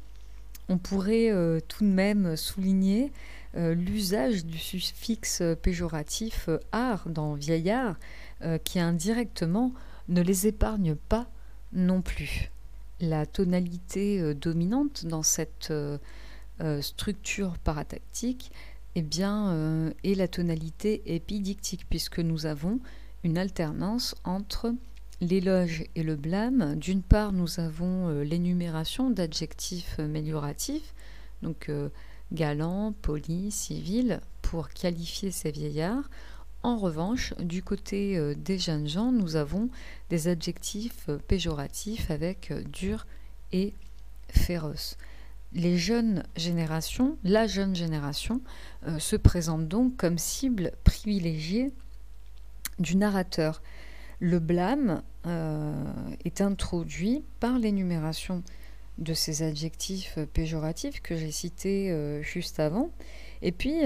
On 0.69 0.77
pourrait 0.77 1.29
tout 1.67 1.83
de 1.83 1.89
même 1.89 2.37
souligner 2.37 3.11
euh, 3.57 3.73
l'usage 3.73 4.45
du 4.45 4.57
suffixe 4.57 5.41
péjoratif 5.61 6.49
euh, 6.49 6.59
art 6.73 7.07
dans 7.07 7.35
vieillard 7.35 7.95
euh, 8.41 8.57
qui 8.57 8.81
indirectement 8.81 9.71
ne 10.09 10.21
les 10.21 10.47
épargne 10.47 10.95
pas 10.95 11.27
non 11.71 12.01
plus. 12.01 12.51
La 13.01 13.25
tonalité 13.25 14.33
dominante 14.33 15.05
dans 15.05 15.23
cette 15.23 15.73
structure 16.81 17.57
paratactique 17.57 18.51
eh 18.95 19.01
bien, 19.01 19.91
est 20.03 20.15
la 20.15 20.27
tonalité 20.27 21.01
épidictique, 21.13 21.85
puisque 21.89 22.19
nous 22.19 22.45
avons 22.45 22.79
une 23.23 23.37
alternance 23.37 24.15
entre 24.23 24.73
l'éloge 25.19 25.83
et 25.95 26.03
le 26.03 26.15
blâme. 26.15 26.75
D'une 26.75 27.01
part, 27.01 27.33
nous 27.33 27.59
avons 27.59 28.21
l'énumération 28.21 29.09
d'adjectifs 29.09 29.99
amélioratifs, 29.99 30.93
donc 31.41 31.69
galant, 32.31 32.93
poli, 33.01 33.51
civil, 33.51 34.21
pour 34.41 34.69
qualifier 34.69 35.31
ces 35.31 35.51
vieillards. 35.51 36.09
En 36.65 36.77
revanche, 36.77 37.35
du 37.37 37.61
côté 37.61 38.17
euh, 38.17 38.33
des 38.33 38.57
jeunes 38.57 38.87
gens, 38.87 39.11
nous 39.11 39.35
avons 39.35 39.69
des 40.09 40.27
adjectifs 40.27 41.09
euh, 41.09 41.19
péjoratifs 41.19 42.09
avec 42.09 42.49
euh, 42.49 42.63
dur 42.63 43.05
et 43.51 43.75
féroce. 44.29 44.97
Les 45.53 45.77
jeunes 45.77 46.23
générations, 46.35 47.19
la 47.23 47.45
jeune 47.45 47.75
génération, 47.75 48.41
se 48.97 49.15
présente 49.15 49.67
donc 49.67 49.95
comme 49.95 50.17
cible 50.17 50.71
privilégiée 50.83 51.71
du 52.79 52.97
narrateur. 52.97 53.61
Le 54.19 54.39
blâme 54.39 55.01
est 56.25 56.41
introduit 56.41 57.23
par 57.39 57.57
l'énumération 57.57 58.43
de 58.97 59.13
ces 59.13 59.43
adjectifs 59.43 60.19
péjoratifs 60.33 61.01
que 61.01 61.15
j'ai 61.15 61.31
cités 61.31 62.21
juste 62.21 62.59
avant. 62.59 62.89
Et 63.41 63.53
puis 63.53 63.83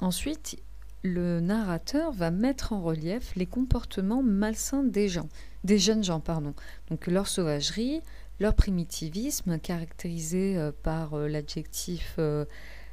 ensuite, 0.00 0.58
le 1.02 1.40
narrateur 1.40 2.12
va 2.12 2.30
mettre 2.30 2.72
en 2.72 2.82
relief 2.82 3.34
les 3.36 3.46
comportements 3.46 4.22
malsains 4.22 4.82
des 4.82 5.08
gens, 5.08 5.28
des 5.64 5.78
jeunes 5.78 6.04
gens, 6.04 6.20
pardon. 6.20 6.54
Donc 6.90 7.06
leur 7.06 7.28
sauvagerie, 7.28 8.00
leur 8.40 8.54
primitivisme 8.54 9.58
caractérisé 9.58 10.70
par 10.82 11.16
l'adjectif 11.16 12.18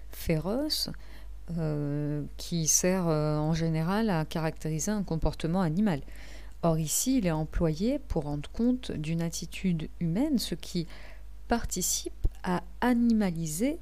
féroce, 0.10 0.90
qui 2.38 2.68
sert 2.68 3.06
en 3.06 3.54
général 3.54 4.10
à 4.10 4.26
caractériser 4.26 4.92
un 4.92 5.04
comportement 5.04 5.62
animal. 5.62 6.02
Or 6.64 6.80
ici, 6.80 7.20
il 7.20 7.28
est 7.28 7.32
employé 7.32 8.00
pour 8.00 8.24
rendre 8.24 8.50
compte 8.50 8.92
d'une 8.92 9.22
attitude 9.22 9.90
humaine, 10.00 10.40
ce 10.40 10.56
qui 10.56 10.88
participe 11.48 12.28
à 12.44 12.64
animaliser 12.82 13.78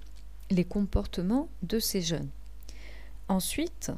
les 0.51 0.65
comportements 0.65 1.47
de 1.61 1.79
ces 1.79 2.01
jeunes. 2.01 2.29
Ensuite, 3.29 3.91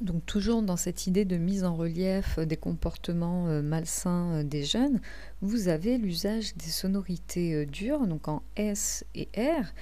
donc 0.00 0.24
toujours 0.26 0.62
dans 0.62 0.76
cette 0.76 1.06
idée 1.06 1.24
de 1.24 1.36
mise 1.36 1.64
en 1.64 1.76
relief 1.76 2.38
des 2.38 2.56
comportements 2.56 3.48
euh, 3.48 3.62
malsains 3.62 4.32
euh, 4.32 4.42
des 4.42 4.64
jeunes, 4.64 5.00
vous 5.40 5.68
avez 5.68 5.98
l'usage 5.98 6.54
des 6.56 6.70
sonorités 6.70 7.54
euh, 7.54 7.66
dures, 7.66 8.06
donc 8.06 8.28
en 8.28 8.42
S 8.56 9.04
et 9.14 9.28
R, 9.36 9.72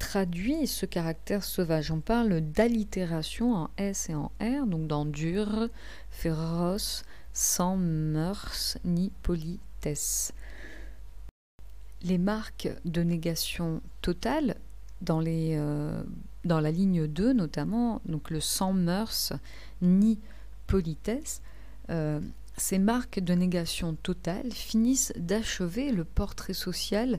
traduit 0.00 0.66
ce 0.66 0.86
caractère 0.86 1.44
sauvage. 1.44 1.92
On 1.92 2.00
parle 2.00 2.40
d'allitération 2.40 3.54
en 3.54 3.70
S 3.76 4.08
et 4.08 4.14
en 4.16 4.32
R, 4.40 4.66
donc 4.66 4.88
dans 4.88 5.04
dur, 5.04 5.68
féroce, 6.08 7.04
sans 7.32 7.76
mœurs 7.76 8.78
ni 8.84 9.12
politesse. 9.22 10.32
Les 12.02 12.18
marques 12.18 12.70
de 12.84 13.02
négation 13.02 13.82
totale, 14.00 14.56
dans, 15.02 15.20
les, 15.20 15.54
euh, 15.56 16.02
dans 16.44 16.60
la 16.60 16.70
ligne 16.70 17.06
2 17.06 17.32
notamment, 17.32 18.00
donc 18.06 18.30
le 18.30 18.40
sans 18.40 18.72
mœurs 18.72 19.32
ni 19.82 20.18
politesse, 20.66 21.42
euh, 21.90 22.20
ces 22.56 22.78
marques 22.78 23.20
de 23.20 23.34
négation 23.34 23.94
totale 23.94 24.52
finissent 24.52 25.12
d'achever 25.16 25.92
le 25.92 26.04
portrait 26.04 26.54
social 26.54 27.18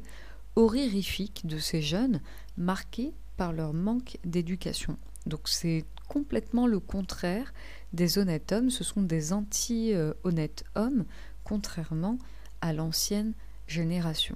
horrifique 0.56 1.42
de 1.46 1.58
ces 1.58 1.82
jeunes 1.82 2.22
marqués 2.58 3.14
par 3.38 3.54
leur 3.54 3.74
manque 3.74 4.18
d'éducation. 4.24 4.98
Donc 5.26 5.42
c'est 5.48 5.86
complètement 6.08 6.68
le 6.68 6.80
contraire 6.80 7.54
des 7.94 8.18
honnêtes 8.18 8.52
hommes, 8.52 8.70
ce 8.70 8.84
sont 8.84 9.02
des 9.02 9.34
anti-honnêtes 9.34 10.64
hommes, 10.76 11.06
contrairement 11.44 12.18
à 12.62 12.74
l'ancienne 12.74 13.34
génération. 13.68 14.36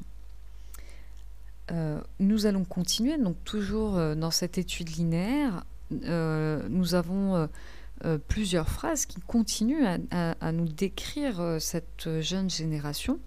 Euh, 1.72 2.00
nous 2.20 2.46
allons 2.46 2.64
continuer, 2.64 3.18
donc 3.18 3.44
toujours 3.44 3.98
euh, 3.98 4.14
dans 4.14 4.32
cette 4.32 4.58
étude 4.58 4.96
linéaire, 4.96 5.66
euh, 6.04 6.68
nous 6.70 6.96
avons 6.96 7.48
plusieurs 8.28 8.70
phrases 8.70 9.06
qui 9.06 9.20
continuent 9.22 9.86
à 10.12 10.52
nous 10.52 10.68
décrire 10.68 11.58
cette 11.60 12.22
jeune 12.22 12.50
génération. 12.50 13.20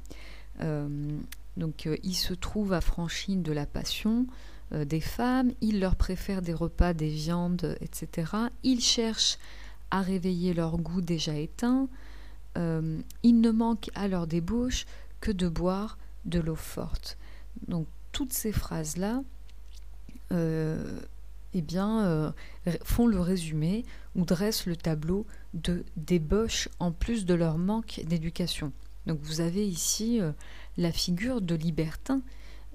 donc 1.56 1.88
il 2.02 2.14
se 2.14 2.34
trouve 2.34 2.72
affranchi 2.72 3.36
de 3.36 3.50
la 3.52 3.66
passion, 3.66 4.26
des 4.72 5.00
femmes, 5.00 5.52
ils 5.62 5.80
leur 5.80 5.96
préfèrent 5.96 6.42
des 6.42 6.52
repas, 6.52 6.92
des 6.92 7.08
viandes, 7.08 7.76
etc. 7.80 8.32
Ils 8.62 8.80
cherchent 8.80 9.38
à 9.90 10.00
réveiller 10.02 10.52
leur 10.52 10.76
goût 10.76 11.00
déjà 11.00 11.34
éteint. 11.34 11.88
Il 12.56 13.40
ne 13.40 13.50
manque 13.50 13.90
à 13.94 14.06
leur 14.06 14.26
débauche 14.26 14.84
que 15.20 15.32
de 15.32 15.48
boire 15.48 15.98
de 16.24 16.40
l'eau 16.40 16.56
forte. 16.56 17.16
Donc 17.66 17.88
toutes 18.18 18.32
ces 18.32 18.50
phrases-là 18.50 19.22
euh, 20.32 21.00
eh 21.54 21.62
bien, 21.62 22.34
font 22.82 23.06
le 23.06 23.20
résumé 23.20 23.84
ou 24.16 24.24
dressent 24.24 24.66
le 24.66 24.74
tableau 24.74 25.24
de 25.54 25.84
débauche 25.96 26.68
en 26.80 26.90
plus 26.90 27.26
de 27.26 27.34
leur 27.34 27.58
manque 27.58 28.00
d'éducation. 28.06 28.72
Donc 29.06 29.20
vous 29.22 29.40
avez 29.40 29.64
ici 29.64 30.20
la 30.76 30.90
figure 30.90 31.40
de 31.40 31.54
libertin 31.54 32.20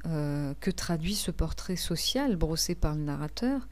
euh, 0.05 0.53
que 0.61 0.71
traduit 0.71 1.13
ce 1.13 1.29
portrait 1.29 1.75
social 1.75 2.37
brossé 2.37 2.73
par 2.73 2.95
le 2.95 3.01
narrateur, 3.01 3.67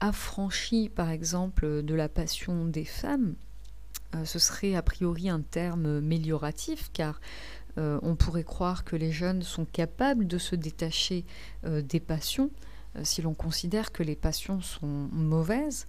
affranchi 0.00 0.88
par 0.88 1.10
exemple 1.10 1.82
de 1.82 1.94
la 1.94 2.08
passion 2.08 2.64
des 2.64 2.86
femmes, 2.86 3.34
euh, 4.14 4.24
ce 4.24 4.38
serait 4.38 4.74
a 4.74 4.82
priori 4.82 5.28
un 5.28 5.40
terme 5.40 6.00
mélioratif 6.00 6.90
car 6.92 7.20
euh, 7.78 7.98
on 8.02 8.14
pourrait 8.14 8.44
croire 8.44 8.84
que 8.84 8.96
les 8.96 9.12
jeunes 9.12 9.42
sont 9.42 9.64
capables 9.64 10.26
de 10.26 10.38
se 10.38 10.54
détacher 10.54 11.24
des 11.64 12.00
passions 12.00 12.50
si 13.02 13.22
l'on 13.22 13.34
considère 13.34 13.90
que 13.90 14.02
les 14.04 14.14
passions 14.14 14.60
sont 14.60 15.08
mauvaises. 15.12 15.86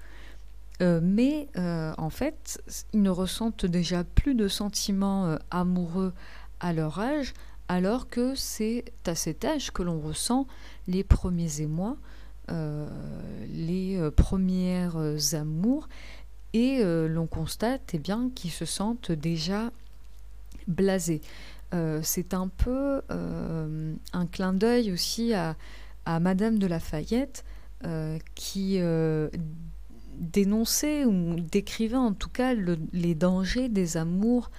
mais 0.80 1.48
en 1.56 2.10
fait, 2.10 2.62
ils 2.94 3.02
ne 3.02 3.12
ressentent 3.12 3.66
déjà 3.66 4.04
plus 4.04 4.34
de 4.34 4.48
sentiments 4.48 5.38
amoureux 5.52 6.14
à 6.60 6.74
leur 6.74 7.00
âge, 7.00 7.34
alors 7.68 8.10
que 8.10 8.34
c'est 8.36 8.86
à 9.06 9.14
cet 9.14 9.46
âge 9.46 9.72
que 9.72 9.84
l'on 9.84 10.00
ressent 10.00 10.48
les 10.88 11.04
premiers 11.04 11.62
émois 11.62 11.98
les 12.50 14.00
premières 14.16 14.98
amours 15.34 15.88
et 16.54 16.84
l'on 16.84 17.28
constate 17.28 17.92
eh 17.94 18.00
bien 18.00 18.32
qu'ils 18.34 18.52
se 18.52 18.66
sentent 18.66 19.12
déjà 19.12 19.72
blasés. 20.68 21.22
C'est 22.02 22.34
un 22.34 22.48
peu 22.48 23.02
un 23.10 24.26
clin 24.32 24.54
d'œil 24.54 24.92
aussi 24.92 25.34
à, 25.34 25.56
Madame 26.20 26.60
de 26.60 26.68
Lafayette 26.68 27.44
qui 28.36 28.80
dénonçait 30.18 31.06
ou 31.06 31.36
décrivait 31.40 31.96
en 31.96 32.14
tout 32.14 32.30
cas 32.30 32.54
les 32.54 33.16
dangers 33.16 33.70
des 33.70 33.98
amours 33.98 34.50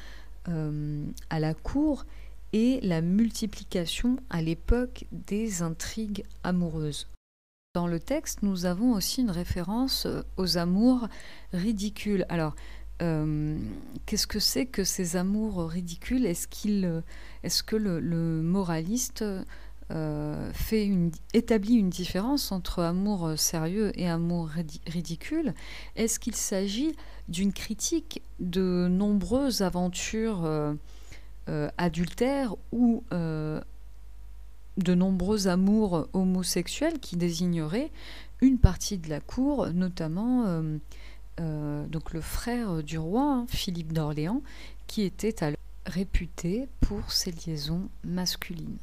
euh, 0.48 1.04
à 1.30 1.40
la 1.40 1.54
cour 1.54 2.04
et 2.52 2.80
la 2.82 3.00
multiplication 3.00 4.18
à 4.30 4.42
l'époque 4.42 5.04
des 5.10 5.62
intrigues 5.62 6.24
amoureuses. 6.44 7.08
Dans 7.74 7.88
le 7.88 7.98
texte, 7.98 8.42
nous 8.42 8.64
avons 8.64 8.92
aussi 8.92 9.22
une 9.22 9.30
référence 9.30 10.06
euh, 10.06 10.22
aux 10.36 10.56
amours 10.56 11.08
ridicules. 11.52 12.24
Alors, 12.28 12.54
euh, 13.02 13.58
qu'est-ce 14.06 14.26
que 14.26 14.38
c'est 14.38 14.66
que 14.66 14.84
ces 14.84 15.16
amours 15.16 15.68
ridicules? 15.68 16.26
Est-ce 16.26 16.48
qu'il, 16.48 17.02
est-ce 17.42 17.62
que 17.62 17.76
le, 17.76 18.42
moraliste 18.42 19.24
euh, 19.92 20.52
fait 20.52 20.90
établit 21.32 21.74
une 21.74 21.90
différence 21.90 22.50
entre 22.50 22.82
amour 22.82 23.38
sérieux 23.38 23.92
et 23.94 24.08
amour 24.08 24.50
ridicule? 24.86 25.54
Est-ce 25.94 26.18
qu'il 26.18 26.34
s'agit 26.34 26.94
d'une 27.28 27.52
critique 27.52 28.22
de 28.40 28.88
nombreuses 28.90 29.62
aventures 29.62 30.44
euh, 30.44 30.74
euh, 31.48 31.68
adultères 31.78 32.54
ou 32.72 33.04
de 33.10 34.94
nombreux 34.94 35.48
amours 35.48 36.08
homosexuels 36.12 36.98
qui 36.98 37.16
désigneraient 37.16 37.90
une 38.42 38.58
partie 38.58 38.98
de 38.98 39.08
la 39.08 39.20
cour, 39.20 39.68
notamment 39.72 40.62
donc 41.38 42.12
le 42.12 42.20
frère 42.20 42.82
du 42.82 42.98
roi, 42.98 43.22
hein, 43.22 43.46
Philippe 43.48 43.92
d'Orléans, 43.92 44.42
qui 44.86 45.02
était 45.02 45.42
alors 45.44 45.58
réputé 45.84 46.68
pour 46.80 47.12
ses 47.12 47.32
liaisons 47.32 47.88
masculines. 48.04 48.78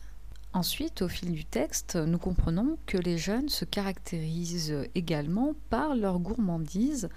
Ensuite, 0.53 1.01
au 1.01 1.07
fil 1.07 1.31
du 1.31 1.45
texte, 1.45 1.95
nous 1.95 2.19
comprenons 2.19 2.77
que 2.85 2.97
les 2.97 3.17
jeunes 3.17 3.49
se 3.49 3.65
caractérisent 3.65 4.85
également 4.93 5.55
par 5.69 5.95
leur 5.95 6.19
gourmandise 6.19 7.09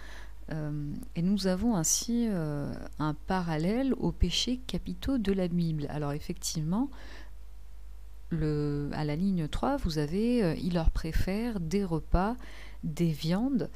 euh, 0.53 0.93
et 1.17 1.23
nous 1.23 1.47
avons 1.47 1.77
ainsi 1.77 2.29
euh, 2.29 2.73
un 2.99 3.15
parallèle 3.15 3.95
aux 3.95 4.13
péchés 4.13 4.61
capitaux 4.67 5.19
de 5.19 5.33
la 5.33 5.49
Bible. 5.49 5.87
Alors 5.91 6.13
effectivement, 6.13 6.89
à 8.33 9.05
la 9.05 9.17
ligne 9.17 9.49
3, 9.49 9.77
vous 9.79 9.99
avez 9.99 10.43
euh, 10.43 10.55
ils 10.55 10.75
leur 10.75 10.91
préfèrent 10.91 11.61
des 11.61 11.85
repas, 11.85 12.37
des 12.85 13.11
viandes. 13.11 13.71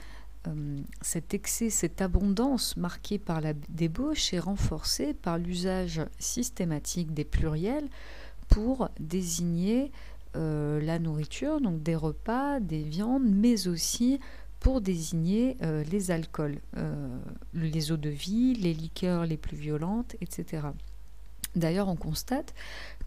Cet 1.03 1.35
excès, 1.35 1.71
cette 1.71 2.01
abondance 2.01 2.77
marquée 2.77 3.19
par 3.19 3.41
la 3.41 3.53
débauche 3.53 4.33
est 4.33 4.39
renforcée 4.39 5.15
par 5.15 5.39
l'usage 5.39 6.03
systématique 6.19 7.13
des 7.13 7.25
pluriels 7.25 7.89
pour 8.49 8.91
désigner 8.99 9.93
euh, 10.37 10.81
la 10.81 10.99
nourriture, 10.99 11.61
donc 11.61 11.83
des 11.83 11.97
repas, 11.97 12.61
des 12.61 12.83
viandes, 12.83 13.25
mais 13.27 13.69
aussi 13.69 14.21
pour 14.61 14.81
désigner 14.81 15.57
euh, 15.63 15.83
les 15.85 16.11
alcools, 16.11 16.61
euh, 16.77 17.19
les 17.55 17.93
eaux 17.93 17.97
de 17.97 18.11
vie, 18.11 18.55
les 18.55 18.75
liqueurs 18.75 19.27
les 19.27 19.37
plus 19.37 19.57
violentes, 19.57 20.15
etc. 20.21 20.69
D'ailleurs, 21.57 21.89
on 21.89 21.97
constate 21.97 22.55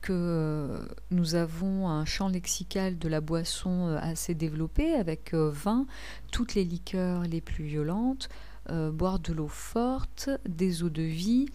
que 0.01 0.87
nous 1.11 1.35
avons 1.35 1.87
un 1.87 2.03
champ 2.03 2.27
lexical 2.27 2.97
de 2.97 3.07
la 3.07 3.21
boisson 3.21 3.95
assez 4.01 4.35
développé 4.35 4.93
avec 4.95 5.33
vin, 5.33 5.85
toutes 6.31 6.55
les 6.55 6.65
liqueurs 6.65 7.21
les 7.21 7.39
plus 7.39 7.63
violentes, 7.63 8.27
boire 8.69 9.19
de 9.19 9.31
l'eau 9.31 9.47
forte, 9.47 10.29
des 10.45 10.83
eaux 10.83 10.89
de 10.89 11.03
vie, 11.03 11.45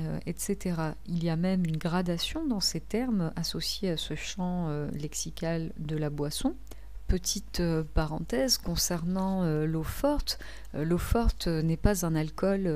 euh, 0.00 0.18
etc. 0.26 0.76
Il 1.06 1.22
y 1.22 1.30
a 1.30 1.36
même 1.36 1.64
une 1.64 1.76
gradation 1.76 2.44
dans 2.44 2.58
ces 2.58 2.80
termes 2.80 3.32
associés 3.36 3.90
à 3.90 3.96
ce 3.96 4.16
champ 4.16 4.66
euh, 4.68 4.90
lexical 4.90 5.70
de 5.78 5.96
la 5.96 6.10
boisson. 6.10 6.56
Petite 7.06 7.60
euh, 7.60 7.84
parenthèse 7.94 8.58
concernant 8.58 9.44
l'eau 9.64 9.84
forte. 9.84 10.40
l'eau 10.72 10.98
forte 10.98 11.46
n'est 11.46 11.76
pas 11.76 12.04
un 12.04 12.16
alcool 12.16 12.66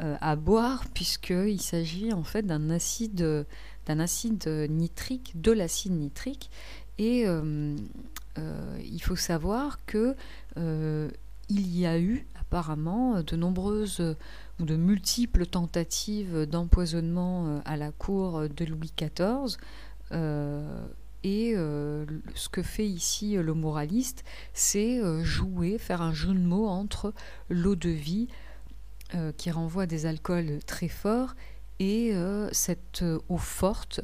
à 0.00 0.34
boire 0.34 0.84
puisqu'il 0.94 1.60
s'agit 1.60 2.12
en 2.12 2.22
fait 2.22 2.42
d'un 2.42 2.70
acide, 2.70 3.46
d'un 3.86 4.00
acide 4.00 4.48
nitrique, 4.70 5.38
de 5.40 5.52
l'acide 5.52 5.92
nitrique. 5.92 6.50
Et 6.98 7.26
il 7.26 9.02
faut 9.02 9.16
savoir 9.16 9.84
que 9.84 10.16
il 10.56 11.76
y 11.76 11.84
a 11.84 11.98
eu 11.98 12.26
apparemment 12.40 13.22
de 13.22 13.36
nombreuses 13.36 14.16
de 14.64 14.76
multiples 14.76 15.46
tentatives 15.46 16.46
d'empoisonnement 16.46 17.46
euh, 17.46 17.58
à 17.64 17.76
la 17.76 17.92
cour 17.92 18.48
de 18.48 18.64
Louis 18.64 18.92
XIV. 18.96 19.56
Euh, 20.12 20.86
et 21.22 21.52
euh, 21.54 22.06
ce 22.34 22.48
que 22.48 22.62
fait 22.62 22.86
ici 22.86 23.34
le 23.34 23.54
moraliste, 23.54 24.24
c'est 24.54 25.00
jouer, 25.22 25.78
faire 25.78 26.02
un 26.02 26.14
jeu 26.14 26.32
de 26.32 26.38
mots 26.38 26.66
entre 26.66 27.12
l'eau 27.50 27.76
de 27.76 27.90
vie, 27.90 28.28
qui 29.36 29.50
renvoie 29.50 29.84
à 29.84 29.86
des 29.86 30.06
alcools 30.06 30.60
très 30.66 30.88
forts, 30.88 31.34
et 31.78 32.12
cette 32.52 33.02
eau 33.28 33.38
forte 33.38 34.00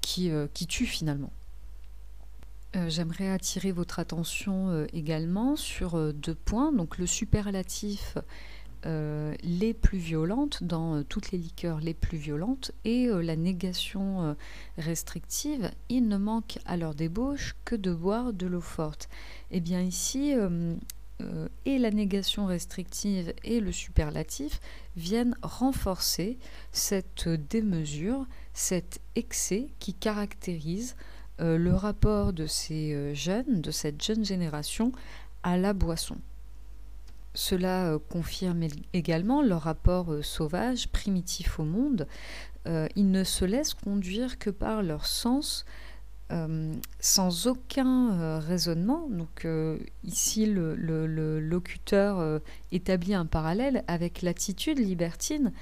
qui, 0.00 0.30
qui, 0.52 0.66
tue 0.66 0.86
finalement. 0.86 1.32
J'aimerais 2.88 3.30
attirer 3.30 3.72
votre 3.72 4.00
attention 4.00 4.86
également 4.92 5.56
sur 5.56 6.12
deux 6.12 6.34
points. 6.34 6.72
Donc 6.72 6.98
le 6.98 7.06
superlatif 7.06 8.16
euh, 8.86 9.34
les 9.42 9.72
plus 9.72 9.96
violentes, 9.96 10.62
dans 10.62 10.96
euh, 10.96 11.04
toutes 11.08 11.32
les 11.32 11.38
liqueurs 11.38 11.80
les 11.80 11.94
plus 11.94 12.18
violentes, 12.18 12.72
et 12.84 13.06
euh, 13.06 13.22
la 13.22 13.34
négation 13.34 14.36
restrictive, 14.76 15.70
il 15.88 16.08
ne 16.08 16.18
manque 16.18 16.58
à 16.66 16.76
leur 16.76 16.94
débauche 16.94 17.54
que 17.64 17.76
de 17.76 17.94
boire 17.94 18.34
de 18.34 18.46
l'eau 18.46 18.60
forte. 18.60 19.08
Et 19.50 19.56
eh 19.56 19.60
bien 19.60 19.80
ici, 19.80 20.34
et 21.64 21.78
la 21.78 21.90
négation 21.90 22.44
restrictive 22.46 23.32
et 23.44 23.60
le 23.60 23.72
superlatif 23.72 24.60
viennent 24.96 25.36
renforcer 25.42 26.38
cette 26.72 27.28
démesure, 27.28 28.26
cet 28.52 29.00
excès 29.14 29.68
qui 29.78 29.94
caractérise 29.94 30.96
le 31.38 31.72
rapport 31.72 32.32
de 32.32 32.46
ces 32.46 33.14
jeunes, 33.14 33.60
de 33.60 33.70
cette 33.70 34.02
jeune 34.02 34.24
génération, 34.24 34.92
à 35.44 35.56
la 35.56 35.72
boisson. 35.72 36.16
Cela 37.34 37.90
euh, 37.90 37.98
confirme 37.98 38.62
également 38.92 39.42
leur 39.42 39.62
rapport 39.62 40.12
euh, 40.12 40.22
sauvage, 40.22 40.88
primitif 40.88 41.58
au 41.58 41.64
monde. 41.64 42.06
Euh, 42.66 42.86
ils 42.94 43.10
ne 43.10 43.24
se 43.24 43.44
laissent 43.44 43.74
conduire 43.74 44.38
que 44.38 44.50
par 44.50 44.82
leur 44.82 45.04
sens, 45.04 45.64
sans 47.00 47.46
aucun 47.46 48.38
raisonnement. 48.40 49.08
Donc 49.10 49.46
ici, 50.04 50.46
le, 50.46 50.74
locuteur 51.38 52.40
établit 52.72 53.14
un 53.14 53.26
parallèle 53.26 53.84
avec 53.86 54.22
l'attitude 54.22 54.78
libertine 54.78 55.52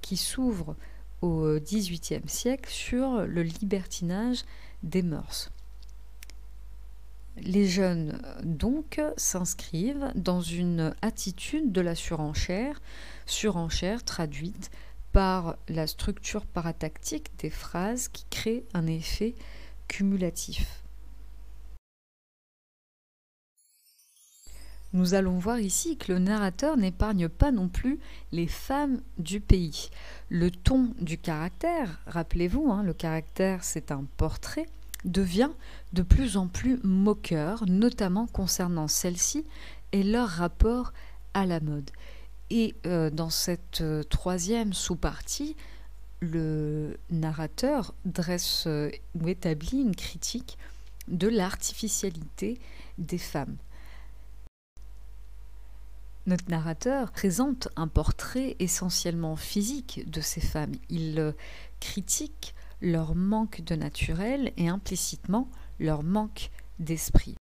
qui 0.00 0.16
s'ouvre 0.16 0.76
au 1.20 1.58
XVIIIe 1.58 2.28
siècle 2.28 2.70
sur 2.70 3.26
le 3.26 3.42
libertinage 3.42 4.44
des 4.82 5.02
mœurs. 5.02 5.50
Les 7.42 7.66
jeunes, 7.66 8.20
donc, 8.42 9.00
s'inscrivent 9.16 10.10
dans 10.14 10.40
une 10.40 10.94
attitude 11.02 11.72
de 11.72 11.80
la 11.80 11.94
surenchère, 11.94 12.80
surenchère 13.26 14.04
traduite 14.04 14.70
par 15.12 15.56
la 15.68 15.86
structure 15.86 16.46
paratactique 16.46 17.30
des 17.38 17.50
phrases 17.50 18.08
qui 18.08 18.24
crée 18.30 18.64
un 18.74 18.86
effet 18.86 19.34
cumulatif. 19.88 20.84
Nous 24.94 25.12
allons 25.12 25.38
voir 25.38 25.60
ici 25.60 25.98
que 25.98 26.12
le 26.12 26.18
narrateur 26.18 26.78
n'épargne 26.78 27.28
pas 27.28 27.52
non 27.52 27.68
plus 27.68 27.98
les 28.32 28.46
femmes 28.46 29.02
du 29.18 29.40
pays. 29.40 29.90
Le 30.30 30.50
ton 30.50 30.94
du 30.98 31.18
caractère, 31.18 32.00
rappelez-vous, 32.06 32.70
hein, 32.72 32.82
le 32.82 32.94
caractère 32.94 33.64
c'est 33.64 33.92
un 33.92 34.04
portrait, 34.16 34.66
devient 35.04 35.50
de 35.92 36.02
plus 36.02 36.38
en 36.38 36.48
plus 36.48 36.78
moqueur, 36.82 37.64
notamment 37.66 38.26
concernant 38.26 38.88
celles-ci 38.88 39.44
et 39.92 40.02
leur 40.02 40.28
rapport 40.28 40.92
à 41.34 41.44
la 41.44 41.60
mode. 41.60 41.90
Et 42.50 42.74
euh, 42.86 43.10
dans 43.10 43.30
cette 43.30 43.82
euh, 43.82 44.02
troisième 44.02 44.72
sous-partie, 44.72 45.54
le 46.20 46.98
narrateur 47.10 47.94
dresse 48.04 48.64
euh, 48.66 48.90
ou 49.14 49.28
établit 49.28 49.80
une 49.80 49.94
critique 49.94 50.58
de 51.08 51.28
l'artificialité 51.28 52.58
des 52.98 53.18
femmes. 53.18 53.56
Notre 56.26 56.50
narrateur 56.50 57.10
présente 57.10 57.68
un 57.76 57.88
portrait 57.88 58.56
essentiellement 58.58 59.36
physique 59.36 60.02
de 60.10 60.20
ces 60.20 60.42
femmes. 60.42 60.74
Il 60.90 61.34
critique 61.80 62.54
leur 62.82 63.14
manque 63.14 63.62
de 63.62 63.74
naturel 63.74 64.52
et 64.58 64.68
implicitement 64.68 65.48
leur 65.80 66.02
manque 66.02 66.50
d'esprit. 66.78 67.36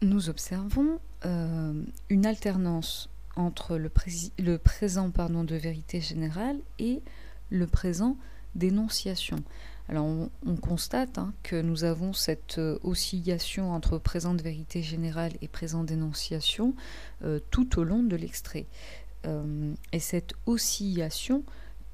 nous 0.00 0.28
observons 0.30 1.00
une 1.24 2.24
alternance 2.26 3.10
entre 3.36 3.76
le, 3.76 3.90
le 4.38 4.58
présent 4.58 5.10
pardon, 5.10 5.44
de 5.44 5.56
vérité 5.56 6.00
générale 6.00 6.60
et 6.78 7.02
le 7.50 7.66
présent 7.66 8.16
d'énonciation. 8.54 9.36
Alors 9.88 10.06
on, 10.46 10.56
constate 10.56 11.18
hein, 11.18 11.32
que 11.42 11.60
nous 11.60 11.82
avons 11.82 12.12
cette 12.12 12.58
euh, 12.58 12.78
oscillation 12.84 13.72
entre 13.72 13.98
présent 13.98 14.34
de 14.34 14.42
vérité 14.42 14.82
générale 14.82 15.32
et 15.42 15.48
présent 15.48 15.82
d'énonciation 15.82 16.74
euh, 17.24 17.40
tout 17.50 17.78
au 17.78 17.82
long 17.82 18.04
de 18.04 18.14
l'extrait. 18.14 18.66
Euh, 19.26 19.74
et 19.92 19.98
cette 19.98 20.34
oscillation 20.46 21.42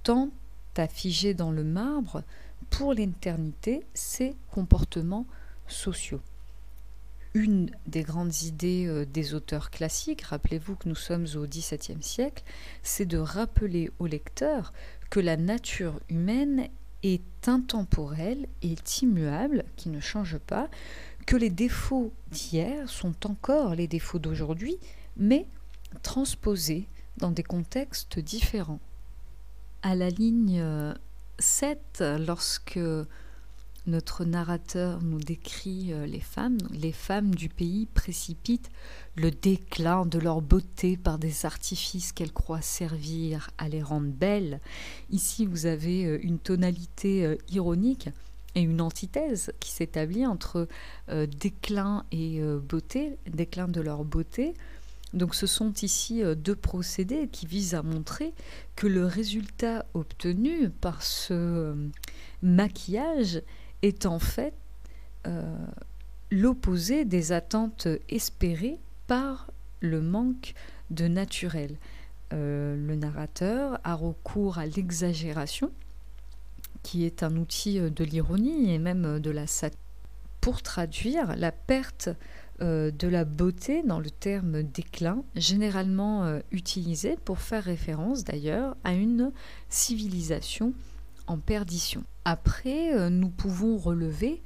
tend 0.02 0.30
à 0.76 0.88
figer 0.88 1.32
dans 1.32 1.50
le 1.50 1.64
marbre 1.64 2.22
pour 2.68 2.92
l'éternité 2.92 3.82
ces 3.94 4.36
comportements 4.50 5.26
sociaux 5.66 6.20
une 7.36 7.70
des 7.86 8.02
grandes 8.02 8.42
idées 8.42 8.86
euh, 8.86 9.04
des 9.04 9.34
auteurs 9.34 9.70
classiques, 9.70 10.22
rappelez-vous 10.22 10.74
que 10.74 10.88
nous 10.88 10.94
sommes 10.94 11.26
au 11.36 11.46
XVIIe 11.46 12.02
siècle, 12.02 12.42
c'est 12.82 13.04
de 13.04 13.18
rappeler 13.18 13.90
au 13.98 14.06
lecteur 14.06 14.72
que 15.10 15.20
la 15.20 15.36
nature 15.36 16.00
humaine 16.08 16.68
est 17.02 17.46
intemporelle, 17.46 18.48
est 18.62 19.02
immuable, 19.02 19.64
qui 19.76 19.90
ne 19.90 20.00
change 20.00 20.38
pas, 20.38 20.70
que 21.26 21.36
les 21.36 21.50
défauts 21.50 22.10
d'hier 22.30 22.88
sont 22.88 23.26
encore 23.26 23.74
les 23.74 23.86
défauts 23.86 24.18
d'aujourd'hui, 24.18 24.78
mais 25.18 25.46
transposés 26.02 26.88
dans 27.18 27.30
des 27.30 27.42
contextes 27.42 28.18
différents. 28.18 28.80
À 29.82 29.94
la 29.94 30.08
ligne 30.08 30.64
7, 31.38 31.78
euh, 32.00 32.18
lorsque 32.18 32.80
notre 33.86 34.24
narrateur 34.24 35.00
nous 35.02 35.18
décrit 35.18 35.92
euh, 35.92 36.06
les 36.06 36.20
femmes. 36.20 36.58
Les 36.72 36.92
femmes 36.92 37.34
du 37.34 37.48
pays 37.48 37.86
précipitent 37.86 38.70
le 39.14 39.30
déclin 39.30 40.04
de 40.06 40.18
leur 40.18 40.42
beauté 40.42 40.96
par 40.96 41.18
des 41.18 41.46
artifices 41.46 42.12
qu'elles 42.12 42.32
croient 42.32 42.62
servir 42.62 43.50
à 43.58 43.68
les 43.68 43.82
rendre 43.82 44.10
belles. 44.10 44.60
Ici, 45.10 45.46
vous 45.46 45.66
avez 45.66 46.04
euh, 46.04 46.18
une 46.22 46.38
tonalité 46.38 47.24
euh, 47.24 47.36
ironique 47.48 48.08
et 48.54 48.60
une 48.60 48.80
antithèse 48.80 49.52
qui 49.60 49.70
s'établit 49.70 50.24
entre 50.24 50.66
déclin 51.08 52.06
et 52.10 52.40
beauté, 52.40 53.18
déclin 53.30 53.68
de 53.68 53.82
leur 53.82 54.02
beauté. 54.02 54.54
Donc 55.12 55.34
ce 55.34 55.46
sont 55.46 55.74
ici 55.82 56.22
deux 56.38 56.56
procédés 56.56 57.28
qui 57.30 57.44
visent 57.44 57.74
à 57.74 57.82
montrer 57.82 58.32
que 58.74 58.86
le 58.86 59.04
résultat 59.04 59.84
obtenu 59.92 60.70
par 60.70 61.02
ce 61.02 61.74
maquillage 62.40 63.42
est 63.82 64.06
en 64.06 64.18
fait 64.18 64.54
euh, 65.26 65.56
l'opposé 66.30 67.04
des 67.04 67.32
attentes 67.32 67.88
espérées 68.08 68.78
par 69.06 69.50
le 69.80 70.00
manque 70.00 70.54
de 70.90 71.06
naturel. 71.06 71.76
Euh, 72.32 72.76
le 72.76 72.96
narrateur 72.96 73.78
a 73.84 73.94
recours 73.94 74.58
à 74.58 74.66
l'exagération, 74.66 75.70
qui 76.82 77.04
est 77.04 77.22
un 77.22 77.36
outil 77.36 77.80
de 77.80 78.04
l'ironie 78.04 78.72
et 78.72 78.78
même 78.78 79.20
de 79.20 79.30
la 79.30 79.46
satire, 79.46 79.78
pour 80.40 80.62
traduire 80.62 81.34
la 81.36 81.50
perte 81.50 82.08
euh, 82.60 82.90
de 82.90 83.08
la 83.08 83.24
beauté 83.24 83.82
dans 83.82 83.98
le 83.98 84.10
terme 84.10 84.62
déclin, 84.62 85.22
généralement 85.34 86.40
utilisé 86.50 87.16
pour 87.24 87.38
faire 87.38 87.64
référence 87.64 88.24
d'ailleurs 88.24 88.76
à 88.84 88.94
une 88.94 89.32
civilisation 89.68 90.72
en 91.26 91.38
perdition. 91.38 92.04
Après, 92.24 92.94
euh, 92.94 93.08
nous 93.10 93.28
pouvons 93.28 93.76
relever 93.76 94.42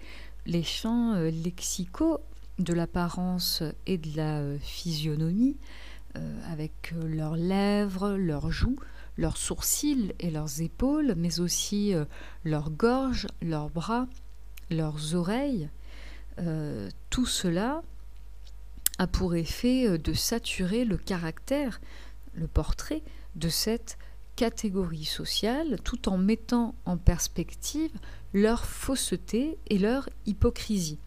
les 0.46 0.62
champs 0.62 1.14
euh, 1.14 1.30
lexicaux 1.30 2.20
de 2.58 2.74
l'apparence 2.74 3.62
et 3.86 3.98
de 3.98 4.16
la 4.16 4.40
euh, 4.40 4.58
physionomie, 4.60 5.56
avec 6.50 6.92
leurs 7.06 7.36
lèvres, 7.36 8.16
leurs 8.16 8.50
joues, 8.50 8.80
leurs 9.16 9.36
sourcils 9.36 10.12
et 10.18 10.32
leurs 10.32 10.60
épaules, 10.60 11.14
mais 11.16 11.38
aussi 11.38 11.94
leurs 12.42 12.70
gorges, 12.72 13.28
leurs 13.42 13.70
bras, 13.70 14.08
leurs 14.70 15.14
oreilles. 15.14 15.70
tout 17.10 17.26
cela 17.26 17.82
a 18.98 19.06
pour 19.06 19.36
effet 19.36 19.98
de 19.98 20.12
saturer 20.12 20.84
le 20.84 20.96
caractère, 20.96 21.80
le 22.34 22.48
portrait 22.48 23.04
de 23.36 23.48
cette 23.48 23.96
catégories 24.40 25.04
sociales 25.04 25.76
tout 25.84 26.08
en 26.08 26.16
mettant 26.16 26.74
en 26.86 26.96
perspective 26.96 27.92
leur 28.32 28.64
fausseté 28.64 29.58
et 29.66 29.76
leur 29.76 30.08
hypocrisie. 30.24 30.98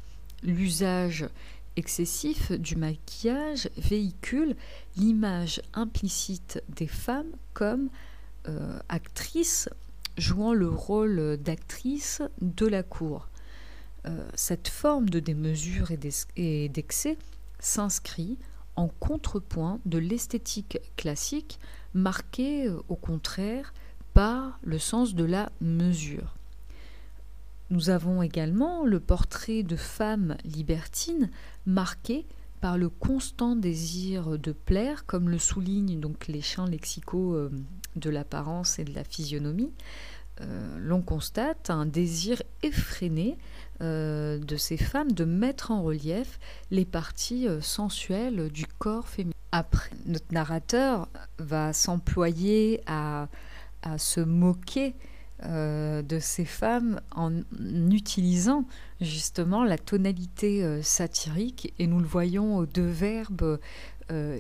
L'usage 0.44 1.28
excessif 1.76 2.52
du 2.52 2.76
maquillage 2.76 3.72
véhicule 3.76 4.56
l'image 4.98 5.64
implicite 5.74 6.62
des 6.70 6.86
femmes 6.86 7.32
comme 7.56 7.90
euh, 8.50 8.78
actrices 8.88 9.68
jouant 10.20 10.54
le 10.54 10.70
rôle 10.70 11.38
d'actrice 11.38 12.22
de 12.40 12.68
la 12.68 12.84
cour. 12.84 13.30
Euh, 14.06 14.30
cette 14.36 14.68
forme 14.68 15.10
de 15.10 15.20
démesure 15.20 15.90
et 16.36 16.70
d'excès 16.70 17.18
s'inscrit 17.58 18.38
en 18.76 18.90
contrepoint 18.90 19.80
de 19.86 19.98
l'esthétique 19.98 20.78
classique 20.98 21.58
marquée 21.94 22.68
euh, 22.68 22.82
au 22.90 22.96
contraire 22.96 23.74
par 24.14 24.60
le 24.64 24.78
sens 24.80 25.16
de 25.16 25.24
la 25.24 25.52
mesure. 25.62 26.36
Nous 27.70 27.90
avons 27.90 28.22
également 28.22 28.86
le 28.86 29.00
portrait 29.00 29.64
de 29.64 29.76
femmes 29.76 30.38
libertines 30.44 31.32
marqué 31.66 32.26
par 32.62 32.78
le 32.78 32.90
constant 32.90 33.56
désir 33.56 34.38
de 34.38 34.52
plaire, 34.52 35.06
comme 35.06 35.30
le 35.30 35.40
soulignent 35.40 36.00
donc 36.00 36.28
les 36.28 36.42
champs 36.42 36.66
lexicaux 36.66 37.34
euh, 37.34 37.52
de 37.96 38.10
l'apparence 38.10 38.80
et 38.80 38.86
de 38.86 38.94
la 38.94 39.04
physionomie. 39.04 39.72
Euh, 40.42 40.78
l'on 40.80 41.02
constate 41.02 41.70
un 41.70 41.86
désir 41.86 42.42
effréné 42.62 43.38
de 43.82 44.56
ces 44.56 44.78
femmes 44.78 45.12
de 45.12 45.26
mettre 45.26 45.72
en 45.72 45.84
relief 45.84 46.40
les 46.72 46.86
parties 46.86 47.50
sensuelles 47.60 48.50
du 48.50 48.66
corps 48.66 49.10
féminin. 49.10 49.34
Après, 49.56 49.92
notre 50.08 50.34
narrateur 50.34 51.08
va 51.38 51.74
s'employer 51.74 52.82
à, 52.88 53.28
se 53.98 54.20
moquer 54.20 54.96
euh, 55.44 56.02
de 56.02 56.18
ces 56.18 56.46
femmes 56.46 57.00
en 57.16 57.32
utilisant 57.92 58.66
justement 59.00 59.64
la 59.64 59.78
tonalité 59.78 60.64
euh, 60.64 60.82
satirique 60.82 61.72
et 61.78 61.86
nous 61.86 62.00
le 62.00 62.06
voyons 62.08 62.58
aux 62.58 62.66
deux 62.66 62.88
verbes 62.88 63.60
euh, 64.12 64.40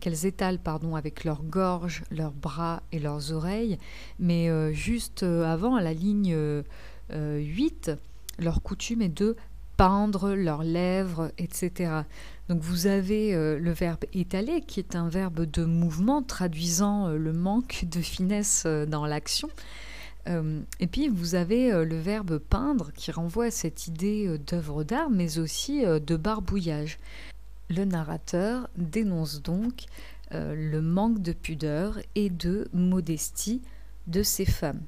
qu'elles 0.00 0.26
étalent 0.26 0.58
pardon, 0.58 0.96
avec 0.96 1.24
leurs 1.24 1.42
gorges, 1.42 2.04
leurs 2.10 2.32
bras 2.32 2.82
et 2.92 2.98
leurs 2.98 3.32
oreilles, 3.32 3.78
mais 4.18 4.72
juste 4.72 5.22
avant, 5.22 5.76
à 5.76 5.82
la 5.82 5.92
ligne 5.92 6.34
8, 7.10 7.92
leur 8.38 8.62
coutume 8.62 9.02
est 9.02 9.08
de 9.08 9.36
peindre 9.76 10.34
leurs 10.34 10.62
lèvres, 10.62 11.32
etc. 11.38 12.02
Donc 12.48 12.60
vous 12.60 12.86
avez 12.86 13.34
euh, 13.34 13.58
le 13.58 13.72
verbe 13.72 14.04
étaler 14.12 14.60
qui 14.60 14.80
est 14.80 14.94
un 14.94 15.08
verbe 15.08 15.44
de 15.44 15.64
mouvement 15.64 16.22
traduisant 16.22 17.08
euh, 17.08 17.16
le 17.16 17.32
manque 17.32 17.86
de 17.90 18.00
finesse 18.00 18.64
euh, 18.66 18.86
dans 18.86 19.06
l'action. 19.06 19.48
et 20.78 20.86
puis 20.86 21.08
vous 21.08 21.34
avez 21.34 21.72
le 21.84 21.98
verbe 21.98 22.38
peindre 22.38 22.92
qui 22.92 23.10
renvoie 23.10 23.46
à 23.46 23.50
cette 23.50 23.88
idée 23.88 24.38
d'œuvre 24.38 24.84
d'art 24.84 25.10
mais 25.10 25.40
aussi 25.40 25.82
de 25.84 26.16
barbouillage. 26.16 27.00
Le 27.74 27.86
narrateur 27.86 28.68
dénonce 28.76 29.40
donc 29.40 29.86
le 30.30 30.80
manque 30.80 31.22
de 31.22 31.32
pudeur 31.32 31.98
et 32.14 32.28
de 32.28 32.68
modestie 32.72 33.62
de 34.06 34.22
ces 34.22 34.44
femmes. 34.44 34.82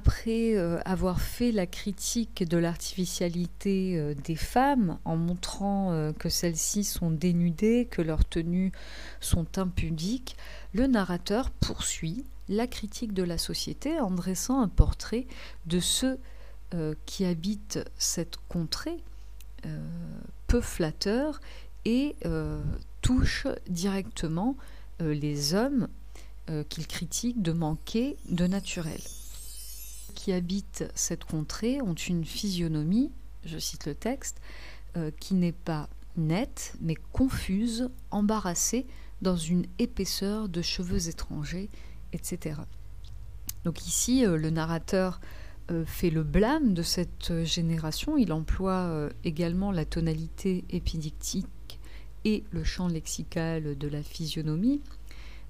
Après 0.00 0.56
euh, 0.56 0.78
avoir 0.86 1.20
fait 1.20 1.52
la 1.52 1.66
critique 1.66 2.48
de 2.48 2.56
l'artificialité 2.56 3.98
euh, 3.98 4.14
des 4.14 4.34
femmes 4.34 4.98
en 5.04 5.14
montrant 5.14 5.92
euh, 5.92 6.12
que 6.12 6.30
celles-ci 6.30 6.84
sont 6.84 7.10
dénudées, 7.10 7.86
que 7.90 8.00
leurs 8.00 8.24
tenues 8.24 8.72
sont 9.20 9.58
impudiques, 9.58 10.38
le 10.72 10.86
narrateur 10.86 11.50
poursuit 11.50 12.24
la 12.48 12.66
critique 12.66 13.12
de 13.12 13.22
la 13.22 13.36
société 13.36 14.00
en 14.00 14.10
dressant 14.10 14.62
un 14.62 14.68
portrait 14.68 15.26
de 15.66 15.80
ceux 15.80 16.18
qui 17.04 17.24
habitent 17.24 17.80
cette 17.98 18.36
contrée 18.48 19.02
peu 20.46 20.60
flatteur 20.60 21.40
et 21.84 22.16
touche 23.00 23.46
directement 23.68 24.56
les 24.98 25.54
hommes 25.54 25.88
qu'il 26.68 26.86
critique 26.86 27.42
de 27.42 27.52
manquer 27.52 28.16
de 28.28 28.46
naturel 28.46 29.00
qui 30.20 30.32
habitent 30.32 30.84
cette 30.94 31.24
contrée 31.24 31.80
ont 31.80 31.94
une 31.94 32.26
physionomie, 32.26 33.10
je 33.46 33.58
cite 33.58 33.86
le 33.86 33.94
texte, 33.94 34.38
euh, 34.98 35.10
qui 35.18 35.32
n'est 35.32 35.52
pas 35.52 35.88
nette, 36.18 36.74
mais 36.82 36.94
confuse, 36.94 37.88
embarrassée, 38.10 38.86
dans 39.22 39.36
une 39.36 39.64
épaisseur 39.78 40.50
de 40.50 40.60
cheveux 40.60 41.08
étrangers, 41.08 41.70
etc. 42.12 42.60
Donc 43.64 43.86
ici, 43.86 44.26
euh, 44.26 44.36
le 44.36 44.50
narrateur 44.50 45.20
fait 45.86 46.10
le 46.10 46.24
blâme 46.24 46.74
de 46.74 46.82
cette 46.82 47.44
génération. 47.44 48.16
Il 48.16 48.32
emploie 48.32 49.08
également 49.22 49.70
la 49.70 49.84
tonalité 49.84 50.64
épidictique 50.68 51.46
et 52.24 52.44
le 52.50 52.64
champ 52.64 52.88
lexical 52.88 53.76
de 53.76 53.88
la 53.88 54.02
physionomie. 54.02 54.80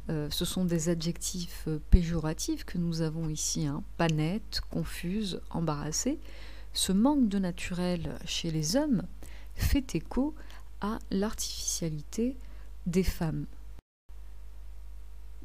ce 0.09 0.45
sont 0.45 0.65
des 0.65 0.89
adjectifs 0.89 1.69
péjoratifs 1.91 2.65
que 2.65 2.79
nous 2.79 3.03
avons 3.03 3.29
ici, 3.29 3.67
hein. 3.67 3.83
pas 3.97 4.09
net, 4.09 4.61
confuse, 4.71 5.41
embarrassée. 5.51 6.19
Ce 6.73 6.93
manque 6.93 7.29
de 7.29 7.39
naturel 7.39 8.19
chez 8.25 8.51
les 8.51 8.77
hommes 8.77 9.03
fait 9.55 9.95
écho 9.95 10.35
à 10.81 10.99
l'artificialité 11.11 12.37
des 12.87 13.03
femmes. 13.03 13.47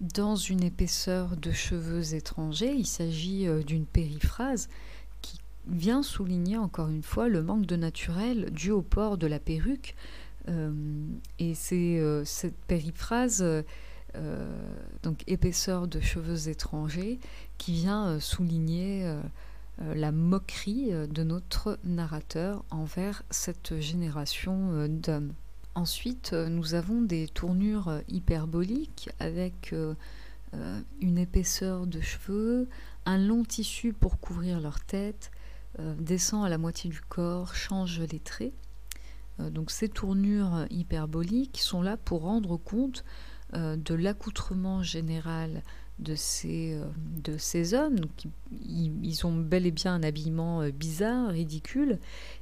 Dans 0.01 0.35
une 0.35 0.63
épaisseur 0.63 1.37
de 1.37 1.51
cheveux 1.51 2.15
étrangers, 2.15 2.73
il 2.73 2.85
s'agit 2.85 3.47
euh, 3.47 3.63
d'une 3.63 3.85
périphrase 3.85 4.67
qui 5.21 5.39
vient 5.67 6.03
souligner 6.03 6.57
encore 6.57 6.89
une 6.89 7.03
fois 7.03 7.29
le 7.29 7.41
manque 7.41 7.65
de 7.65 7.75
naturel 7.75 8.51
dû 8.51 8.71
au 8.71 8.81
port 8.81 9.17
de 9.17 9.27
la 9.27 9.39
perruque. 9.39 9.95
Euh, 10.47 10.71
et 11.39 11.55
c'est 11.55 11.99
euh, 11.99 12.23
cette 12.25 12.57
périphrase, 12.67 13.45
donc 15.03 15.23
épaisseur 15.27 15.87
de 15.89 15.99
cheveux 15.99 16.47
étrangers, 16.47 17.19
qui 17.57 17.73
vient 17.73 18.17
souligner 18.21 19.13
la 19.77 20.13
moquerie 20.13 20.91
de 21.09 21.23
notre 21.23 21.77
narrateur 21.83 22.63
envers 22.71 23.23
cette 23.29 23.77
génération 23.81 24.87
d'hommes. 24.87 25.33
Ensuite, 25.75 26.31
euh, 26.31 26.47
nous 26.47 26.73
avons 26.73 27.01
des 27.01 27.27
tournures 27.27 27.89
euh, 27.89 27.99
hyperboliques 28.07 29.09
avec 29.19 29.73
euh, 29.73 29.93
une 31.01 31.17
épaisseur 31.17 31.85
de 31.85 31.99
cheveux, 31.99 32.69
un 33.05 33.17
long 33.17 33.43
tissu 33.43 33.91
pour 33.91 34.19
couvrir 34.19 34.61
leur 34.61 34.79
tête, 34.79 35.31
descend 35.99 36.45
à 36.45 36.49
la 36.49 36.57
moitié 36.57 36.89
du 36.89 37.01
corps, 37.01 37.53
change 37.53 37.99
les 37.99 38.19
traits. 38.19 38.53
Donc 39.39 39.71
ces 39.71 39.89
tournures 39.89 40.65
hyperboliques 40.69 41.59
sont 41.59 41.81
là 41.81 41.97
pour 41.97 42.21
rendre 42.21 42.57
compte 42.57 43.03
de 43.53 43.93
l'accoutrement 43.93 44.81
général 44.81 45.61
de 45.99 46.15
ces, 46.15 46.73
euh, 46.73 46.85
de 47.23 47.37
ces 47.37 47.73
hommes. 47.73 47.97
ils, 48.51 49.25
ont 49.25 49.35
bel 49.35 49.65
et 49.65 49.71
bien 49.71 49.93
un 49.93 50.03
habillement 50.03 50.61
euh, 50.61 50.71
bizarre, 50.71 51.29
ridicule, 51.29 51.99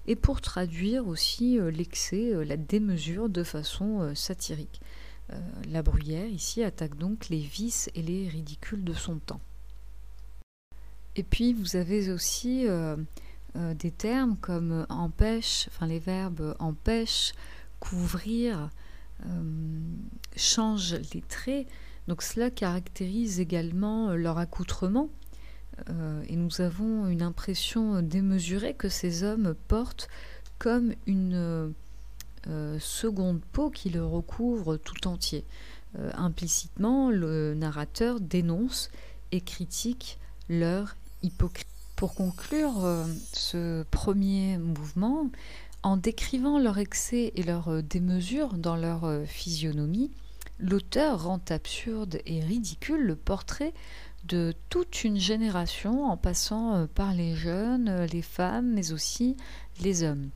et 0.08 0.16
pour 0.16 0.42
traduire 0.42 1.08
aussi 1.08 1.60
euh, 1.60 1.70
l'excès, 1.70 2.34
la 2.46 2.58
démesure 2.58 3.30
de 3.30 3.44
façon 3.44 4.14
satirique. 4.16 4.82
la 5.70 5.82
bruyère 5.82 6.28
ici 6.28 6.64
attaque 6.64 6.98
donc 6.98 7.30
les 7.30 7.40
vices 7.40 7.90
et 7.96 8.02
les 8.02 8.28
ridicules 8.28 8.84
de 8.84 8.94
son 8.94 9.18
temps. 9.18 9.42
Et 11.16 11.24
puis 11.24 11.54
vous 11.54 11.76
avez 11.76 12.12
aussi 12.12 12.66
des 13.56 13.92
termes 13.92 14.36
comme 14.38 14.86
empêche, 14.90 15.68
enfin 15.70 15.86
les 15.86 16.00
verbes 16.00 16.56
empêche, 16.60 17.34
couvrir, 17.80 18.70
change 20.36 20.96
les 21.14 21.22
traits. 21.22 21.68
Donc 22.08 22.22
cela 22.22 22.50
caractérise 22.50 23.40
également 23.40 24.10
euh, 24.10 24.16
leur 24.16 24.38
accoutrement. 24.38 25.10
Euh, 25.90 26.24
et 26.28 26.36
nous 26.36 26.62
avons 26.62 27.08
une 27.08 27.22
impression 27.22 28.02
démesurée 28.02 28.76
que 28.76 28.90
ces 28.90 29.24
hommes 29.24 29.56
portent 29.68 30.08
comme 30.60 30.94
une 31.08 31.74
euh, 32.48 32.80
seconde 32.80 33.42
peau 33.52 33.70
qui 33.70 33.90
le 33.90 34.06
recouvre 34.06 34.78
tout 34.78 35.08
entier. 35.08 35.46
implicitement, 36.16 37.12
le 37.12 37.54
narrateur 37.54 38.20
dénonce 38.20 38.90
et 39.32 39.42
critique 39.42 40.20
leur 40.50 40.96
hypocrisie. 41.22 41.73
Pour 42.04 42.16
conclure 42.16 42.86
ce 43.32 43.84
premier 43.84 44.58
mouvement, 44.58 45.30
en 45.84 45.96
décrivant 45.96 46.60
leur 46.60 46.78
excès 46.78 47.32
et 47.38 47.44
leur 47.44 47.82
démesure 47.82 48.56
dans 48.56 48.76
leur 48.76 49.10
physionomie, 49.26 50.12
l'auteur 50.60 51.24
rend 51.24 51.40
absurde 51.50 52.20
et 52.26 52.42
ridicule 52.42 53.06
le 53.06 53.16
portrait 53.16 53.74
de 54.26 54.54
toute 54.70 55.04
une 55.04 55.18
génération 55.18 56.06
en 56.06 56.18
passant 56.18 56.76
euh, 56.76 56.86
par 56.88 57.14
les 57.14 57.36
jeunes, 57.36 57.90
euh, 57.90 58.08
les 58.08 58.22
femmes, 58.22 58.72
mais 58.74 58.94
aussi 58.94 59.36
les 59.82 60.04
hommes. 60.04 60.30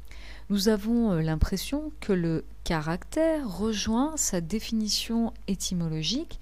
Nous 0.50 0.68
avons 0.68 1.12
euh, 1.12 1.22
l'impression 1.22 1.92
que 2.02 2.14
le 2.14 2.44
caractère 2.64 3.50
rejoint 3.50 4.16
sa 4.18 4.42
définition 4.42 5.34
étymologique, 5.48 6.40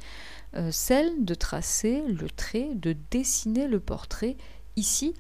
celle 0.72 1.26
de 1.26 1.36
tracer 1.36 2.02
le 2.08 2.30
trait, 2.30 2.70
de 2.76 2.96
dessiner 3.12 3.68
le 3.68 3.82
portrait, 3.82 4.38
ici 4.76 5.14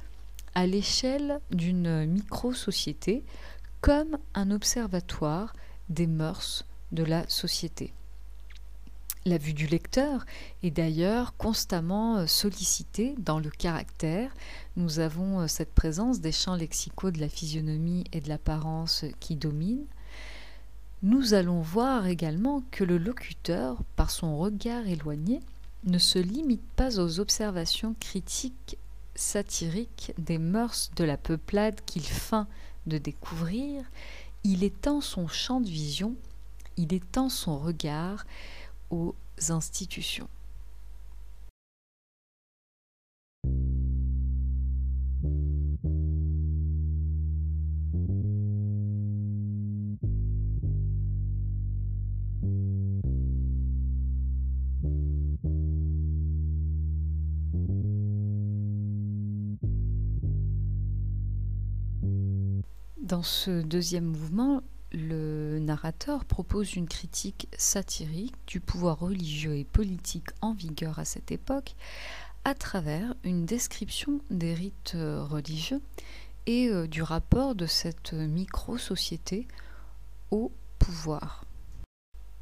à 0.53 0.65
l'échelle 0.65 1.39
d'une 1.51 2.05
micro-société, 2.05 3.23
comme 3.81 4.17
un 4.33 4.51
observatoire 4.51 5.53
des 5.89 6.07
mœurs 6.07 6.65
de 6.91 7.03
la 7.03 7.27
société. 7.27 7.93
La 9.27 9.39
vue 9.39 9.53
du 9.53 9.65
lecteur 9.65 10.23
est 10.61 10.69
d'ailleurs 10.69 11.35
constamment 11.35 12.17
euh, 12.17 12.27
sollicitée 12.27 13.15
dans 13.17 13.39
le 13.39 13.49
caractère. 13.49 14.31
Nous 14.75 14.99
avons 14.99 15.41
euh, 15.41 15.47
cette 15.47 15.73
présence 15.73 16.21
des 16.21 16.31
champs 16.31 16.55
lexicaux 16.55 17.09
de 17.09 17.19
la 17.19 17.27
physionomie 17.27 18.03
et 18.13 18.21
de 18.21 18.29
l'apparence 18.29 19.03
qui 19.19 19.35
dominent. 19.35 19.87
Nous 21.01 21.33
allons 21.33 21.61
voir 21.61 22.05
également 22.05 22.61
que 22.69 22.83
le 22.83 22.99
locuteur, 22.99 23.81
par 23.95 24.11
son 24.11 24.37
regard 24.37 24.87
éloigné, 24.87 25.39
ne 25.85 25.97
se 25.97 26.19
limite 26.19 26.65
pas 26.75 26.99
aux 26.99 27.19
observations 27.19 27.95
critiques 27.99 28.77
satiriques 29.15 30.13
des 30.17 30.37
mœurs 30.37 30.91
de 30.95 31.03
la 31.03 31.17
peuplade 31.17 31.79
qu'il 31.85 32.03
feint 32.03 32.47
de 32.85 32.97
découvrir, 32.97 33.83
il 34.43 34.63
étend 34.63 35.01
son 35.01 35.27
champ 35.27 35.59
de 35.59 35.69
vision, 35.69 36.15
il 36.77 36.93
étend 36.93 37.29
son 37.29 37.57
regard, 37.57 38.25
aux 38.91 39.15
institutions. 39.49 40.29
Dans 63.15 63.23
ce 63.23 63.61
deuxième 63.61 64.03
mouvement, 64.03 64.61
le 64.91 65.57
narrateur 65.59 66.25
propose 66.25 66.75
une 66.75 66.85
critique 66.85 67.47
satirique 67.57 68.35
du 68.45 68.59
pouvoir 68.59 68.99
religieux 68.99 69.55
et 69.55 69.63
politique 69.63 70.27
en 70.41 70.51
vigueur 70.51 70.99
à 70.99 71.05
cette 71.05 71.31
époque 71.31 71.75
à 72.43 72.53
travers 72.53 73.15
une 73.23 73.45
description 73.45 74.19
des 74.31 74.53
rites 74.53 74.95
euh, 74.95 75.23
religieux 75.23 75.79
et 76.45 76.67
euh, 76.67 76.87
du 76.87 77.01
rapport 77.03 77.55
de 77.55 77.67
cette 77.67 78.11
micro-société 78.11 79.47
au 80.29 80.51
pouvoir. 80.77 81.45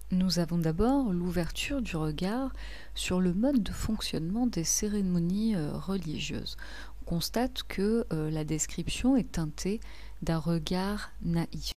Nous 0.09 0.39
avons 0.39 0.57
d'abord 0.57 1.13
l'ouverture 1.13 1.83
du 1.83 1.97
regard 1.97 2.51
sur 2.95 3.21
le 3.21 3.35
mode 3.35 3.61
de 3.61 3.71
fonctionnement 3.71 4.47
des 4.47 4.63
cérémonies 4.63 5.55
euh, 5.55 5.71
religieuses. 5.71 6.57
On 7.03 7.05
constate 7.05 7.61
que 7.63 8.07
la 8.09 8.45
description 8.45 9.17
est 9.17 9.33
teintée 9.33 9.81
d'un 10.23 10.39
regard 10.39 11.11
naïf. 11.21 11.73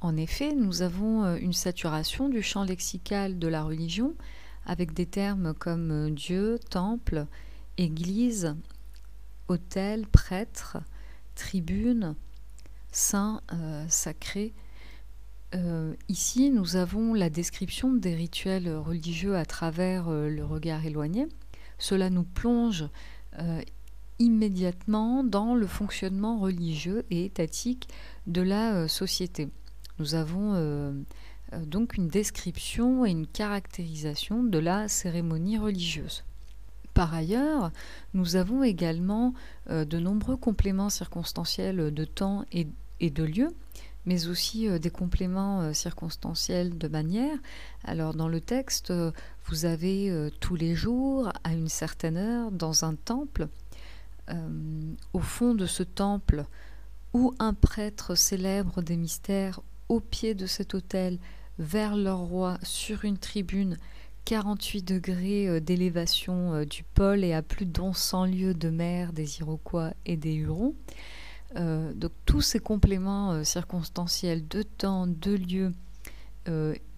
En 0.00 0.16
effet, 0.16 0.54
nous 0.54 0.82
avons 0.82 1.24
euh, 1.24 1.36
une 1.36 1.52
saturation 1.52 2.28
du 2.28 2.42
champ 2.42 2.64
lexical 2.64 3.38
de 3.38 3.48
la 3.48 3.62
religion 3.62 4.14
avec 4.66 4.92
des 4.94 5.06
termes 5.06 5.54
comme 5.54 5.90
euh, 5.90 6.10
Dieu, 6.10 6.58
temple, 6.70 7.26
église, 7.76 8.54
autel, 9.48 10.06
prêtre, 10.06 10.78
tribune, 11.34 12.14
saint, 12.92 13.40
euh, 13.52 13.84
sacré. 13.88 14.52
ici, 16.08 16.50
nous 16.50 16.76
avons 16.76 17.12
la 17.12 17.28
description 17.28 17.92
des 17.92 18.14
rituels 18.14 18.72
religieux 18.76 19.36
à 19.36 19.44
travers 19.44 20.08
le 20.08 20.44
regard 20.44 20.86
éloigné. 20.86 21.26
Cela 21.78 22.08
nous 22.08 22.22
plonge 22.22 22.84
immédiatement 24.20 25.24
dans 25.24 25.56
le 25.56 25.66
fonctionnement 25.66 26.38
religieux 26.38 27.04
et 27.10 27.24
étatique 27.24 27.88
de 28.28 28.42
la 28.42 28.86
société. 28.86 29.48
Nous 30.00 30.14
avons 30.14 30.54
euh, 30.54 30.92
euh, 31.52 31.64
donc 31.66 31.98
une 31.98 32.08
description 32.08 33.04
et 33.04 33.10
une 33.10 33.26
caractérisation 33.26 34.42
de 34.42 34.58
la 34.58 34.88
cérémonie 34.88 35.58
religieuse. 35.58 36.24
Par 36.94 37.12
ailleurs, 37.12 37.70
nous 38.14 38.36
avons 38.36 38.62
également 38.62 39.34
euh, 39.68 39.84
de 39.84 39.98
nombreux 39.98 40.38
compléments 40.38 40.88
circonstanciels 40.88 41.92
de 41.92 42.04
temps 42.06 42.46
et, 42.50 42.66
de 43.10 43.24
lieu, 43.24 43.48
mais 44.06 44.26
aussi 44.26 44.68
des 44.78 44.90
compléments 44.90 45.74
circonstanciels 45.74 46.78
de 46.78 46.88
manière. 46.88 47.36
Alors 47.84 48.14
dans 48.14 48.28
le 48.28 48.40
texte, 48.40 48.92
vous 49.46 49.64
avez 49.66 50.30
tous 50.40 50.54
les 50.54 50.74
jours, 50.74 51.30
à 51.44 51.52
une 51.52 51.68
certaine 51.68 52.16
heure, 52.18 52.50
dans 52.50 52.84
un 52.84 52.94
temple, 52.94 53.48
au 55.12 55.20
fond 55.20 55.54
de 55.54 55.66
ce 55.66 55.82
temple 55.82 56.44
où 57.12 57.34
un 57.38 57.54
prêtre 57.54 58.14
célèbre 58.14 58.82
des 58.82 58.96
mystères 58.96 59.60
au 59.88 60.00
pied 60.00 60.34
de 60.34 60.46
cet 60.46 60.74
autel 60.74 61.18
vers 61.58 61.96
leur 61.96 62.18
roi 62.18 62.58
sur 62.62 63.04
une 63.04 63.18
tribune 63.18 63.76
48 64.24 64.82
degrés 64.82 65.48
euh, 65.48 65.60
d'élévation 65.60 66.54
euh, 66.54 66.64
du 66.64 66.82
pôle 66.82 67.24
et 67.24 67.32
à 67.32 67.42
plus 67.42 67.66
de 67.66 67.80
100 67.92 68.26
lieues 68.26 68.54
de 68.54 68.70
mer 68.70 69.12
des 69.12 69.40
Iroquois 69.40 69.92
et 70.06 70.16
des 70.16 70.34
Hurons. 70.34 70.74
Euh, 71.56 71.92
donc 71.94 72.12
tous 72.26 72.40
ces 72.40 72.60
compléments 72.60 73.42
circonstanciels 73.42 74.46
de 74.46 74.62
temps, 74.62 75.06
de 75.06 75.34
lieu 75.34 75.72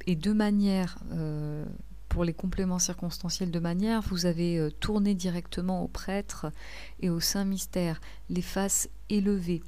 et 0.06 0.16
de 0.16 0.32
manière, 0.32 0.98
pour 2.12 2.25
les 2.25 2.35
compléments 2.35 2.79
circonstanciels 2.79 3.51
de 3.51 3.59
manière, 3.59 4.03
vous 4.03 4.27
avez 4.27 4.68
tourné 4.81 5.14
directement 5.14 5.83
au 5.83 5.88
prêtre 5.88 6.53
et 7.01 7.09
au 7.09 7.20
saint 7.20 7.46
mystère, 7.46 8.03
les 8.29 8.42
faces 8.42 8.90
élevées, 9.09 9.62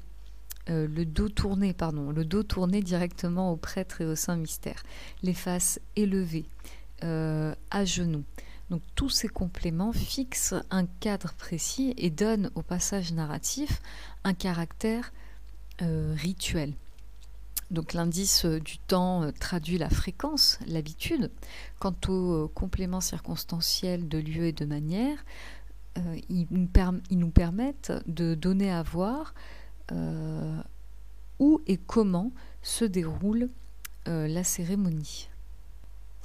le 0.67 1.03
dos 1.05 1.29
tourné, 1.29 1.73
pardon, 1.73 2.11
le 2.11 2.23
dos 2.23 2.43
tourné 2.43 2.83
directement 2.83 3.51
au 3.51 3.55
prêtre 3.55 4.01
et 4.01 4.05
au 4.05 4.15
saint 4.15 4.35
mystère, 4.35 4.83
les 5.23 5.33
faces 5.33 5.79
élevées, 5.95 6.45
euh, 7.03 7.53
à 7.71 7.83
genoux. 7.83 8.23
Donc 8.69 8.81
tous 8.95 9.09
ces 9.09 9.27
compléments 9.27 9.91
fixent 9.91 10.55
un 10.71 10.85
cadre 10.85 11.33
précis 11.33 11.93
et 11.97 12.09
donnent 12.09 12.49
au 12.55 12.61
passage 12.61 13.11
narratif 13.11 13.81
un 14.23 14.33
caractère 14.33 15.11
euh, 15.81 16.15
rituel. 16.17 16.73
Donc 17.71 17.93
l'indice 17.93 18.45
du 18.45 18.77
temps 18.77 19.23
euh, 19.23 19.31
traduit 19.31 19.77
la 19.77 19.89
fréquence, 19.89 20.59
l'habitude. 20.67 21.31
Quant 21.79 21.95
aux 22.07 22.47
compléments 22.47 23.01
circonstanciels 23.01 24.07
de 24.07 24.17
lieu 24.17 24.45
et 24.45 24.53
de 24.53 24.65
manière, 24.65 25.25
ils, 26.29 26.47
nous 26.49 27.29
permettent 27.29 27.93
de 28.05 28.35
donner 28.35 28.69
à 28.69 28.83
voir 28.83 29.33
où 31.39 31.61
et 31.67 31.77
comment 31.77 32.31
se 32.61 32.83
déroule 32.83 33.49
la 34.05 34.43
cérémonie. 34.43 35.29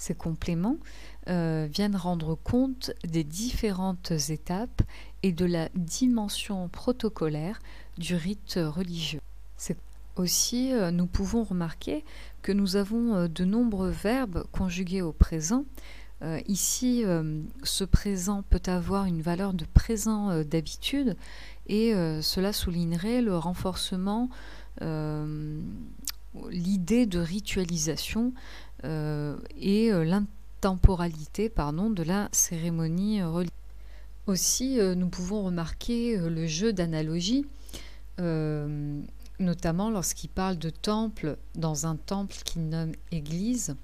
Ces 0.00 0.14
compléments 0.14 0.78
euh, 1.28 1.68
viennent 1.70 1.94
rendre 1.94 2.34
compte 2.34 2.90
des 3.04 3.22
différentes 3.22 4.12
étapes 4.30 4.80
et 5.22 5.30
de 5.30 5.44
la 5.44 5.68
dimension 5.74 6.70
protocolaire 6.70 7.60
du 7.98 8.14
rite 8.14 8.54
religieux. 8.56 9.20
Aussi, 10.20 10.72
euh, 10.72 10.90
nous 10.90 11.06
pouvons 11.06 11.44
remarquer 11.44 12.04
que 12.42 12.52
nous 12.52 12.76
avons 12.76 13.14
euh, 13.14 13.28
de 13.28 13.44
nombreux 13.44 13.90
verbes 13.90 14.44
conjugués 14.52 15.02
au 15.02 15.12
présent. 15.12 15.64
ici, 16.46 17.02
ce 17.62 17.84
présent 17.84 18.42
peut 18.50 18.60
avoir 18.66 19.06
une 19.06 19.22
valeur 19.22 19.54
de 19.54 19.64
présent 19.64 20.44
d'habitude 20.44 21.16
et 21.66 21.94
cela 22.20 22.52
soulignerait 22.52 23.22
le 23.22 23.38
renforcement, 23.38 24.28
l'idée 26.50 27.06
de 27.06 27.18
ritualisation 27.18 28.34
euh, 28.84 29.36
et 29.60 29.92
euh, 29.92 30.04
l'intemporalité 30.04 31.48
de 31.50 32.02
la 32.02 32.28
cérémonie 32.32 33.22
religieuse. 33.22 33.50
Aussi, 34.26 34.80
euh, 34.80 34.94
nous 34.94 35.08
pouvons 35.08 35.42
remarquer 35.42 36.16
le 36.16 36.46
jeu 36.46 36.72
d'analogie, 36.72 37.46
notamment 39.40 39.90
lorsqu'il 39.90 40.30
parle 40.30 40.56
de 40.58 40.70
temple 40.70 41.36
dans 41.56 41.86
un 41.86 41.96
temple 41.96 42.36
qu'il 42.44 42.68
nomme 42.68 42.92
église. 43.10 43.74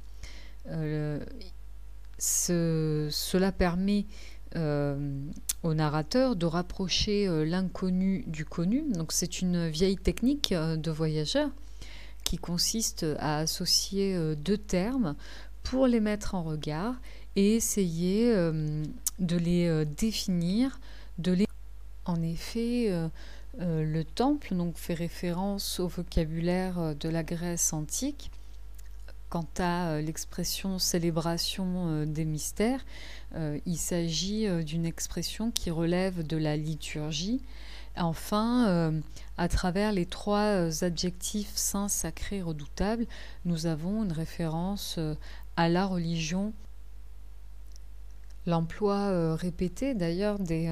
cela 2.19 3.53
permet 3.53 4.07
au 4.55 5.75
narrateur 5.75 6.37
de 6.37 6.47
rapprocher 6.47 7.45
l'inconnu 7.45 8.25
du 8.27 8.45
connu. 8.45 8.85
Donc 8.92 9.12
c'est 9.12 9.40
une 9.40 9.69
vieille 9.69 9.97
technique 9.97 10.55
de 10.55 10.90
voyageur 10.90 11.51
qui 12.27 12.37
consiste 12.38 13.07
à 13.21 13.38
associer 13.38 14.14
euh, 14.16 14.35
deux 14.35 14.59
termes 14.59 15.14
pour 15.62 15.87
les 15.87 16.01
mettre 16.01 16.35
en 16.35 16.42
regard 16.42 16.97
et 17.37 17.55
essayer 17.55 18.33
euh, 18.35 18.83
de 19.21 19.37
les 19.37 19.66
euh, 19.66 19.85
définir, 19.85 20.81
de 21.19 21.33
les... 21.33 21.47
En 22.05 22.23
effet, 22.23 22.92
le 23.59 24.03
temple 24.03 24.55
donc, 24.55 24.77
fait 24.77 24.95
référence 24.95 25.81
au 25.81 25.88
vocabulaire 25.88 26.95
de 26.95 27.09
la 27.09 27.23
Grèce 27.23 27.73
antique. 27.73 28.31
Quant 29.29 29.49
à 29.59 30.01
l'expression 30.01 30.79
célébration 30.79 32.05
des 32.07 32.25
mystères, 32.25 32.85
il 33.35 33.77
s'agit 33.77 34.47
d'une 34.64 34.87
expression 34.87 35.51
qui 35.51 35.71
relève 35.71 36.27
de 36.27 36.37
la 36.37 36.57
liturgie 36.57 37.42
Enfin, 37.99 38.69
euh, 38.69 39.01
à 39.38 39.49
travers 39.49 39.92
les 39.92 40.05
trois 40.05 40.69
euh, 40.69 40.71
adjectifs 40.83 41.53
saints, 41.55 41.88
sacrés, 41.88 42.42
redoutables, 42.42 43.07
nous 43.47 43.66
avons 43.66 44.05
une 44.05 44.12
référence 44.12 44.97
euh, 44.99 45.14
à 45.57 45.69
la 45.69 45.87
religion. 45.87 46.53
L'emploi 48.45 49.35
répété 49.35 49.95
d'ailleurs 49.95 50.38
des 50.38 50.71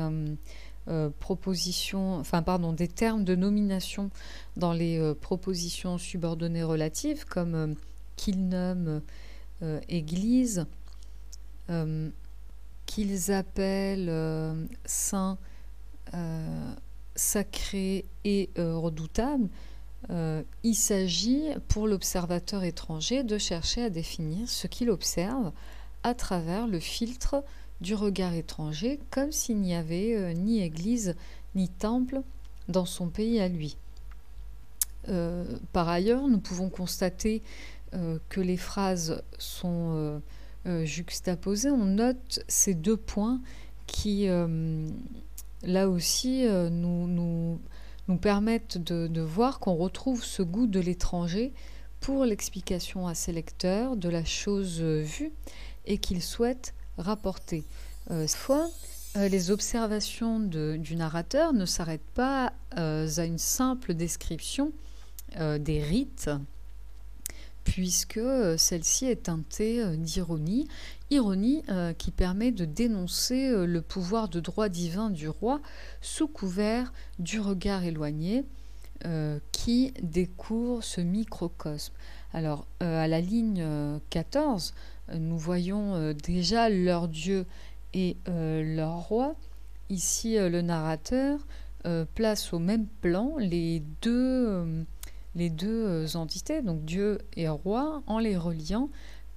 propositions, 1.18 2.16
enfin 2.16 2.42
pardon, 2.42 2.72
des 2.72 2.88
termes 2.88 3.24
de 3.24 3.34
nomination 3.34 4.10
dans 4.56 4.72
les 4.72 5.14
propositions 5.20 5.96
subordonnées 5.98 6.62
relatives, 6.62 7.24
comme 7.24 7.74
qu'ils 8.16 8.48
nomment 8.48 9.00
Église, 9.88 10.66
qu'ils 12.86 13.32
appellent 13.32 14.66
saint 14.84 15.38
sacré 17.16 18.04
et 18.24 18.50
euh, 18.58 18.76
redoutable, 18.76 19.48
euh, 20.10 20.42
il 20.62 20.74
s'agit 20.74 21.48
pour 21.68 21.88
l'observateur 21.88 22.64
étranger 22.64 23.22
de 23.22 23.38
chercher 23.38 23.84
à 23.84 23.90
définir 23.90 24.48
ce 24.48 24.66
qu'il 24.66 24.90
observe 24.90 25.52
à 26.02 26.14
travers 26.14 26.66
le 26.66 26.78
filtre 26.78 27.42
du 27.84 27.94
regard 27.94 28.34
étranger, 28.34 28.98
comme 29.10 29.30
s'il 29.30 29.60
n'y 29.60 29.74
avait 29.74 30.16
euh, 30.16 30.32
ni 30.32 30.60
église 30.60 31.14
ni 31.54 31.68
temple 31.68 32.22
dans 32.66 32.86
son 32.86 33.08
pays 33.08 33.40
à 33.40 33.48
lui. 33.48 33.76
par 35.72 35.88
ailleurs, 35.88 36.26
nous 36.26 36.40
pouvons 36.40 36.70
constater 36.70 37.42
que 38.30 38.40
les 38.40 38.56
phrases 38.56 39.22
sont 39.38 40.20
juxtaposées. 40.82 41.70
On 41.70 41.84
note 41.84 42.40
ces 42.48 42.72
deux 42.72 42.96
points 42.96 43.40
qui 43.86 44.26
là 45.66 45.88
aussi, 45.88 46.46
euh, 46.46 46.70
nous, 46.70 47.60
permettent 48.20 48.78
de, 48.78 49.20
voir 49.20 49.58
qu'on 49.58 49.74
retrouve 49.74 50.24
ce 50.24 50.42
goût 50.42 50.66
de 50.66 50.80
l'étranger 50.80 51.52
pour 52.00 52.24
l'explication 52.24 53.06
à 53.06 53.14
ses 53.14 53.32
lecteurs 53.32 53.96
de 53.96 54.08
la 54.08 54.24
chose 54.24 54.82
vue 54.82 55.32
et 55.86 55.98
qu'il 55.98 56.22
souhaite 56.22 56.74
rapporter. 56.98 57.64
Euh, 58.10 58.26
fois, 58.26 58.68
euh, 59.16 59.28
les 59.28 59.50
observations 59.50 60.40
du 60.40 60.96
narrateur 60.96 61.52
ne 61.52 61.66
s'arrêtent 61.66 62.12
pas 62.14 62.52
à 62.76 63.24
une 63.24 63.38
simple 63.38 63.94
description 63.94 64.72
des 65.58 65.82
rites 65.82 66.30
puisque 67.64 68.18
euh, 68.18 68.56
celle-ci 68.56 69.06
est 69.06 69.24
teintée 69.24 69.82
euh, 69.82 69.96
d'ironie, 69.96 70.68
ironie 71.10 71.62
euh, 71.70 71.92
qui 71.92 72.10
permet 72.10 72.52
de 72.52 72.64
dénoncer 72.64 73.50
le 73.66 73.80
pouvoir 73.80 74.28
de 74.28 74.40
droit 74.40 74.68
divin 74.68 75.10
du 75.10 75.28
roi 75.28 75.60
sous 76.00 76.28
couvert 76.28 76.92
du 77.18 77.40
regard 77.40 77.84
éloigné 77.84 78.44
qui 79.52 79.92
découvre 80.00 80.82
ce 80.82 81.02
microcosme. 81.02 81.92
Alors 82.34 82.66
à 82.80 83.08
la 83.08 83.20
ligne 83.20 83.64
14, 84.10 84.74
nous 85.14 85.38
voyons 85.38 86.12
déjà 86.12 86.68
leur 86.68 87.08
dieu 87.08 87.46
et 87.94 88.16
leur 88.26 89.08
roi. 89.08 89.36
Ici, 89.88 90.36
le 90.36 90.60
narrateur 90.60 91.46
place 92.14 92.52
au 92.52 92.58
même 92.58 92.86
plan 93.00 93.36
les 93.38 93.82
deux 94.02 94.84
les 95.34 95.50
deux 95.50 95.86
euh, 95.86 96.06
entités, 96.14 96.62
donc 96.62 96.84
Dieu 96.84 97.18
et 97.36 97.48
roi, 97.48 98.02
en 98.06 98.18
les 98.18 98.36
reliant 98.36 98.88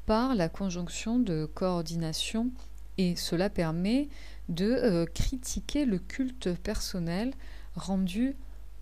par 0.06 0.36
la 0.36 0.50
conjonction 0.50 1.20
de 1.20 1.50
coordination 1.54 2.52
et 2.98 3.16
cela 3.16 3.50
permet 3.50 4.08
de 4.50 4.66
euh, 4.66 5.06
critiquer 5.06 5.86
le 5.86 6.00
culte 6.00 6.54
personnel 6.54 7.34
rendu 7.76 8.36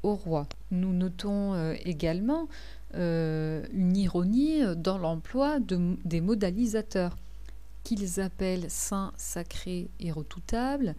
au 0.04 0.14
roi. 0.14 0.48
Nous 0.72 0.94
notons 0.94 1.54
euh, 1.54 1.74
également 1.84 2.48
une 2.96 3.98
ironie 3.98 4.62
dans 4.78 4.98
l'emploi 4.98 5.60
des 5.60 6.22
modalisateurs 6.22 7.16
qu'ils 7.84 8.20
appellent 8.20 8.70
saints, 8.70 9.14
sacrés 9.18 9.90
et 10.00 10.12
redoutables. 10.12 10.96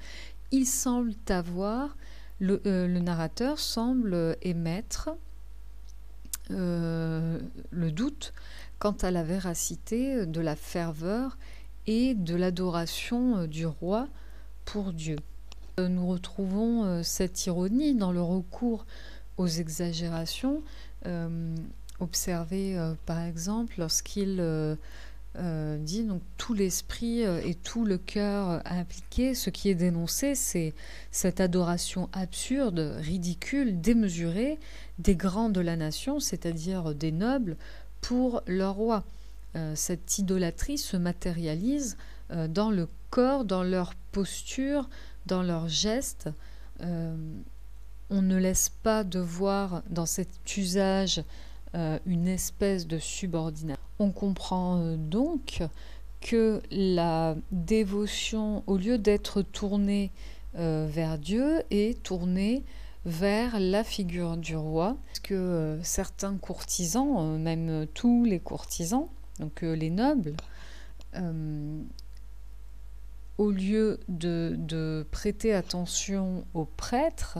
Ils 0.52 0.66
semblent 0.66 1.14
avoir, 1.28 1.96
le 2.40 2.86
narrateur 3.00 3.58
semble 3.58 4.36
émettre 4.42 5.10
euh, 6.52 7.40
le 7.70 7.90
doute 7.90 8.32
quant 8.78 8.96
à 9.02 9.10
la 9.10 9.24
véracité 9.24 10.26
de 10.26 10.40
la 10.40 10.54
ferveur 10.54 11.38
et 11.88 12.14
de 12.14 12.36
l'adoration 12.36 13.38
euh, 13.38 13.46
du 13.48 13.66
roi 13.66 14.08
pour 14.64 14.92
Dieu. 14.92 15.16
Nous 15.78 16.06
retrouvons 16.06 17.02
cette 17.02 17.44
ironie 17.44 17.94
dans 17.94 18.10
le 18.10 18.22
recours 18.22 18.86
aux 19.36 19.46
exagérations, 19.46 20.62
observées 22.00 22.78
par 23.06 23.22
exemple 23.22 23.74
lorsqu'il 23.78 24.40
euh, 25.38 25.76
dit 25.76 26.04
donc 26.04 26.22
tout 26.38 26.54
l'esprit 26.54 27.26
euh, 27.26 27.42
et 27.44 27.54
tout 27.54 27.84
le 27.84 27.98
cœur 27.98 28.62
impliqué. 28.64 29.34
Ce 29.34 29.50
qui 29.50 29.68
est 29.68 29.74
dénoncé, 29.74 30.34
c'est 30.34 30.72
cette 31.10 31.40
adoration 31.40 32.08
absurde, 32.14 32.96
ridicule, 33.00 33.80
démesurée 33.80 34.58
des 34.98 35.14
grands 35.14 35.50
de 35.50 35.60
la 35.60 35.76
nation, 35.76 36.20
c'est-à-dire 36.20 36.94
des 36.94 37.12
nobles, 37.12 37.56
pour 38.00 38.42
leur 38.46 38.76
roi. 38.76 39.04
Euh, 39.56 39.74
cette 39.74 40.18
idolâtrie 40.18 40.78
se 40.78 40.96
matérialise 40.96 41.96
dans 42.48 42.72
le 42.72 42.88
corps, 43.10 43.44
dans 43.44 43.62
leur 43.62 43.94
posture, 44.10 44.88
dans 45.26 45.44
leurs 45.44 45.68
gestes. 45.68 46.28
on 46.80 48.22
ne 48.22 48.36
laisse 48.36 48.68
pas 48.68 49.04
de 49.04 49.20
voir 49.20 49.84
dans 49.90 50.06
cet 50.06 50.56
usage 50.56 51.22
une 52.06 52.26
espèce 52.26 52.86
de 52.86 52.98
subordination. 52.98 53.80
On 53.98 54.10
comprend 54.10 54.78
euh, 54.78 54.96
donc 54.96 55.62
que 56.20 56.60
la 56.70 57.36
dévotion, 57.50 58.62
au 58.66 58.76
lieu 58.76 58.98
d'être 58.98 59.42
tournée 59.42 60.10
euh, 60.56 60.86
vers 60.90 61.18
Dieu, 61.18 61.62
est 61.70 62.02
tournée 62.02 62.64
vers 63.04 63.60
la 63.60 63.84
figure 63.84 64.36
du 64.36 64.56
roi, 64.56 64.96
parce 65.06 65.20
que 65.20 65.34
euh, 65.34 65.82
certains 65.82 66.36
courtisans, 66.36 67.38
même 67.38 67.86
tous 67.94 68.24
les 68.24 68.40
courtisans, 68.40 69.08
donc 69.38 69.62
les 69.62 69.90
nobles, 69.90 70.34
au 73.38 73.50
lieu 73.50 74.00
de, 74.08 75.06
prêter 75.10 75.54
attention 75.54 76.44
aux 76.54 76.64
prêtres, 76.64 77.38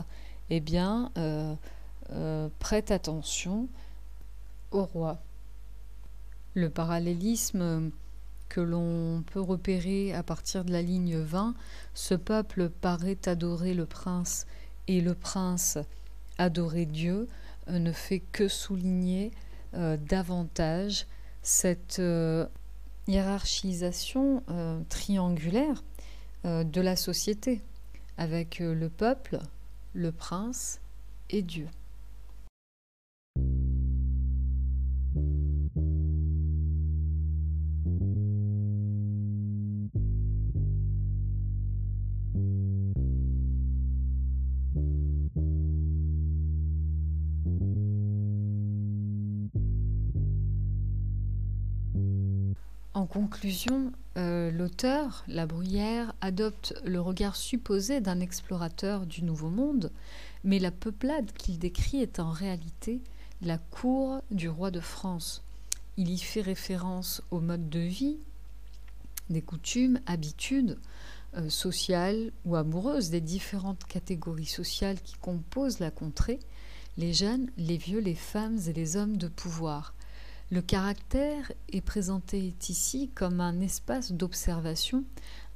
eh 0.49 0.59
bien, 0.59 1.11
prêtent 2.59 2.91
attention 2.91 3.67
au 4.71 4.83
roi. 4.85 5.21
Le 6.53 6.69
parallélisme 6.69 7.91
que 8.49 8.61
l'on 8.61 9.23
peut 9.31 9.41
repérer 9.41 10.13
à 10.13 10.23
partir 10.23 10.63
de 10.65 10.71
la 10.71 10.81
ligne 10.81 11.17
20, 11.17 11.53
ce 11.93 12.15
peuple 12.15 12.69
paraît 12.69 13.17
adorer 13.25 13.73
le 13.73 13.85
prince 13.85 14.47
et 14.87 15.01
le 15.01 15.13
prince 15.13 15.77
adorer 16.37 16.85
Dieu, 16.85 17.27
euh, 17.69 17.79
ne 17.79 17.91
fait 17.91 18.19
que 18.19 18.47
souligner 18.47 19.31
euh, 19.73 19.97
davantage 19.97 21.07
cette 21.41 21.99
euh, 21.99 22.45
hiérarchisation 23.07 24.43
triangulaire 24.89 25.83
de 26.43 26.81
la 26.81 26.95
société, 26.95 27.61
avec 28.17 28.59
le 28.59 28.89
peuple, 28.89 29.39
le 29.93 30.11
prince 30.11 30.79
et 31.29 31.41
Dieu. 31.41 31.67
Conclusion, 53.07 53.91
euh, 54.17 54.51
l'auteur, 54.51 55.23
La 55.27 55.45
Bruyère, 55.45 56.13
adopte 56.21 56.73
le 56.85 57.01
regard 57.01 57.35
supposé 57.35 58.01
d'un 58.01 58.19
explorateur 58.19 59.05
du 59.05 59.23
Nouveau 59.23 59.49
Monde, 59.49 59.91
mais 60.43 60.59
la 60.59 60.71
peuplade 60.71 61.31
qu'il 61.33 61.59
décrit 61.59 62.01
est 62.01 62.19
en 62.19 62.29
réalité 62.29 63.01
la 63.41 63.57
cour 63.57 64.21
du 64.31 64.49
roi 64.49 64.71
de 64.71 64.79
France. 64.79 65.43
Il 65.97 66.09
y 66.09 66.19
fait 66.19 66.41
référence 66.41 67.21
au 67.31 67.39
mode 67.39 67.69
de 67.69 67.79
vie, 67.79 68.17
des 69.29 69.41
coutumes, 69.41 69.99
habitudes 70.05 70.77
euh, 71.35 71.49
sociales 71.49 72.31
ou 72.45 72.55
amoureuses 72.55 73.09
des 73.09 73.21
différentes 73.21 73.83
catégories 73.85 74.45
sociales 74.45 75.01
qui 75.01 75.15
composent 75.15 75.79
la 75.79 75.91
contrée, 75.91 76.39
les 76.97 77.13
jeunes, 77.13 77.49
les 77.57 77.77
vieux, 77.77 77.99
les 77.99 78.15
femmes 78.15 78.57
et 78.67 78.73
les 78.73 78.95
hommes 78.95 79.17
de 79.17 79.27
pouvoir. 79.27 79.93
Le 80.49 80.61
caractère 80.61 81.51
est 81.67 81.81
présenté 81.81 82.55
ici 82.69 83.11
comme 83.13 83.41
un 83.41 83.59
espace 83.59 84.13
d'observation, 84.13 85.03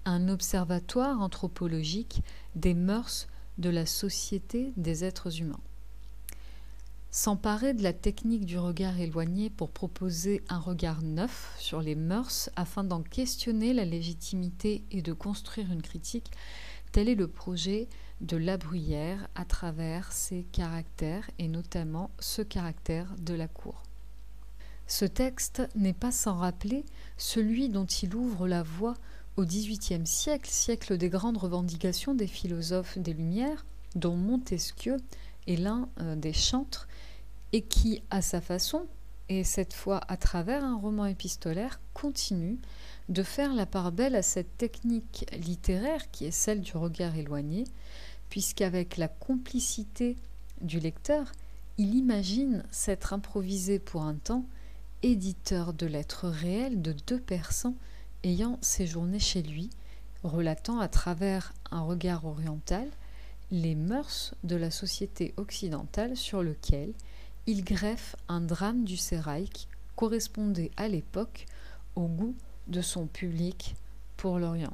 un 0.03 0.27
observatoire 0.27 1.21
anthropologique 1.21 2.21
des 2.55 2.73
mœurs 2.73 3.29
de 3.57 3.69
la 3.69 3.85
société 3.85 4.73
des 4.75 5.05
êtres 5.05 5.39
humains. 5.39 5.61
S'emparer 7.09 7.73
de 7.73 7.83
la 7.83 7.93
technique 7.93 8.45
du 8.45 8.57
regard 8.57 8.99
éloigné 8.99 9.49
pour 9.49 9.71
proposer 9.71 10.43
un 10.49 10.59
regard 10.59 11.01
neuf 11.01 11.55
sur 11.57 11.81
les 11.81 11.95
mœurs 11.95 12.49
afin 12.57 12.83
d'en 12.83 13.01
questionner 13.01 13.73
la 13.73 13.85
légitimité 13.85 14.83
et 14.91 15.01
de 15.01 15.13
construire 15.13 15.71
une 15.71 15.81
critique, 15.81 16.31
tel 16.91 17.07
est 17.07 17.15
le 17.15 17.29
projet 17.29 17.87
de 18.19 18.35
La 18.35 18.57
Bruyère 18.57 19.29
à 19.35 19.45
travers 19.45 20.11
ses 20.11 20.43
caractères 20.51 21.31
et 21.39 21.47
notamment 21.47 22.11
ce 22.19 22.41
caractère 22.41 23.15
de 23.19 23.33
la 23.33 23.47
cour. 23.47 23.83
Ce 24.91 25.05
texte 25.05 25.61
n'est 25.73 25.93
pas 25.93 26.11
sans 26.11 26.35
rappeler 26.35 26.83
celui 27.15 27.69
dont 27.69 27.85
il 27.85 28.13
ouvre 28.13 28.45
la 28.45 28.61
voie 28.61 28.95
au 29.37 29.45
XVIIIe 29.45 30.05
siècle, 30.05 30.49
siècle 30.49 30.97
des 30.97 31.07
grandes 31.07 31.37
revendications 31.37 32.13
des 32.13 32.27
philosophes 32.27 32.97
des 32.97 33.13
Lumières, 33.13 33.65
dont 33.95 34.17
Montesquieu 34.17 34.97
est 35.47 35.55
l'un 35.55 35.87
euh, 36.01 36.17
des 36.17 36.33
chantres, 36.33 36.89
et 37.53 37.61
qui, 37.61 38.03
à 38.09 38.21
sa 38.21 38.41
façon, 38.41 38.85
et 39.29 39.45
cette 39.45 39.73
fois 39.73 40.01
à 40.09 40.17
travers 40.17 40.61
un 40.61 40.75
roman 40.75 41.05
épistolaire, 41.05 41.79
continue 41.93 42.59
de 43.07 43.23
faire 43.23 43.53
la 43.53 43.65
part 43.65 43.93
belle 43.93 44.15
à 44.15 44.21
cette 44.21 44.57
technique 44.57 45.25
littéraire 45.31 46.11
qui 46.11 46.25
est 46.25 46.31
celle 46.31 46.59
du 46.59 46.75
regard 46.75 47.15
éloigné, 47.15 47.63
puisqu'avec 48.29 48.97
la 48.97 49.07
complicité 49.07 50.17
du 50.59 50.81
lecteur, 50.81 51.31
il 51.77 51.95
imagine 51.95 52.65
s'être 52.71 53.13
improvisé 53.13 53.79
pour 53.79 54.01
un 54.01 54.15
temps 54.15 54.45
éditeur 55.03 55.73
de 55.73 55.85
lettres 55.85 56.27
réelles 56.27 56.81
de 56.81 56.95
deux 57.07 57.19
persans 57.19 57.75
ayant 58.23 58.57
séjourné 58.61 59.19
chez 59.19 59.41
lui, 59.41 59.69
relatant 60.23 60.79
à 60.79 60.87
travers 60.87 61.53
un 61.71 61.81
regard 61.81 62.25
oriental 62.25 62.87
les 63.51 63.75
mœurs 63.75 64.33
de 64.43 64.55
la 64.55 64.71
société 64.71 65.33
occidentale 65.37 66.15
sur 66.15 66.41
lequel 66.41 66.93
il 67.47 67.63
greffe 67.63 68.15
un 68.29 68.41
drame 68.41 68.85
du 68.85 68.97
sérail 68.97 69.49
correspondait 69.95 70.71
à 70.77 70.87
l'époque 70.87 71.45
au 71.95 72.07
goût 72.07 72.35
de 72.67 72.81
son 72.81 73.07
public 73.07 73.75
pour 74.15 74.39
l'Orient. 74.39 74.73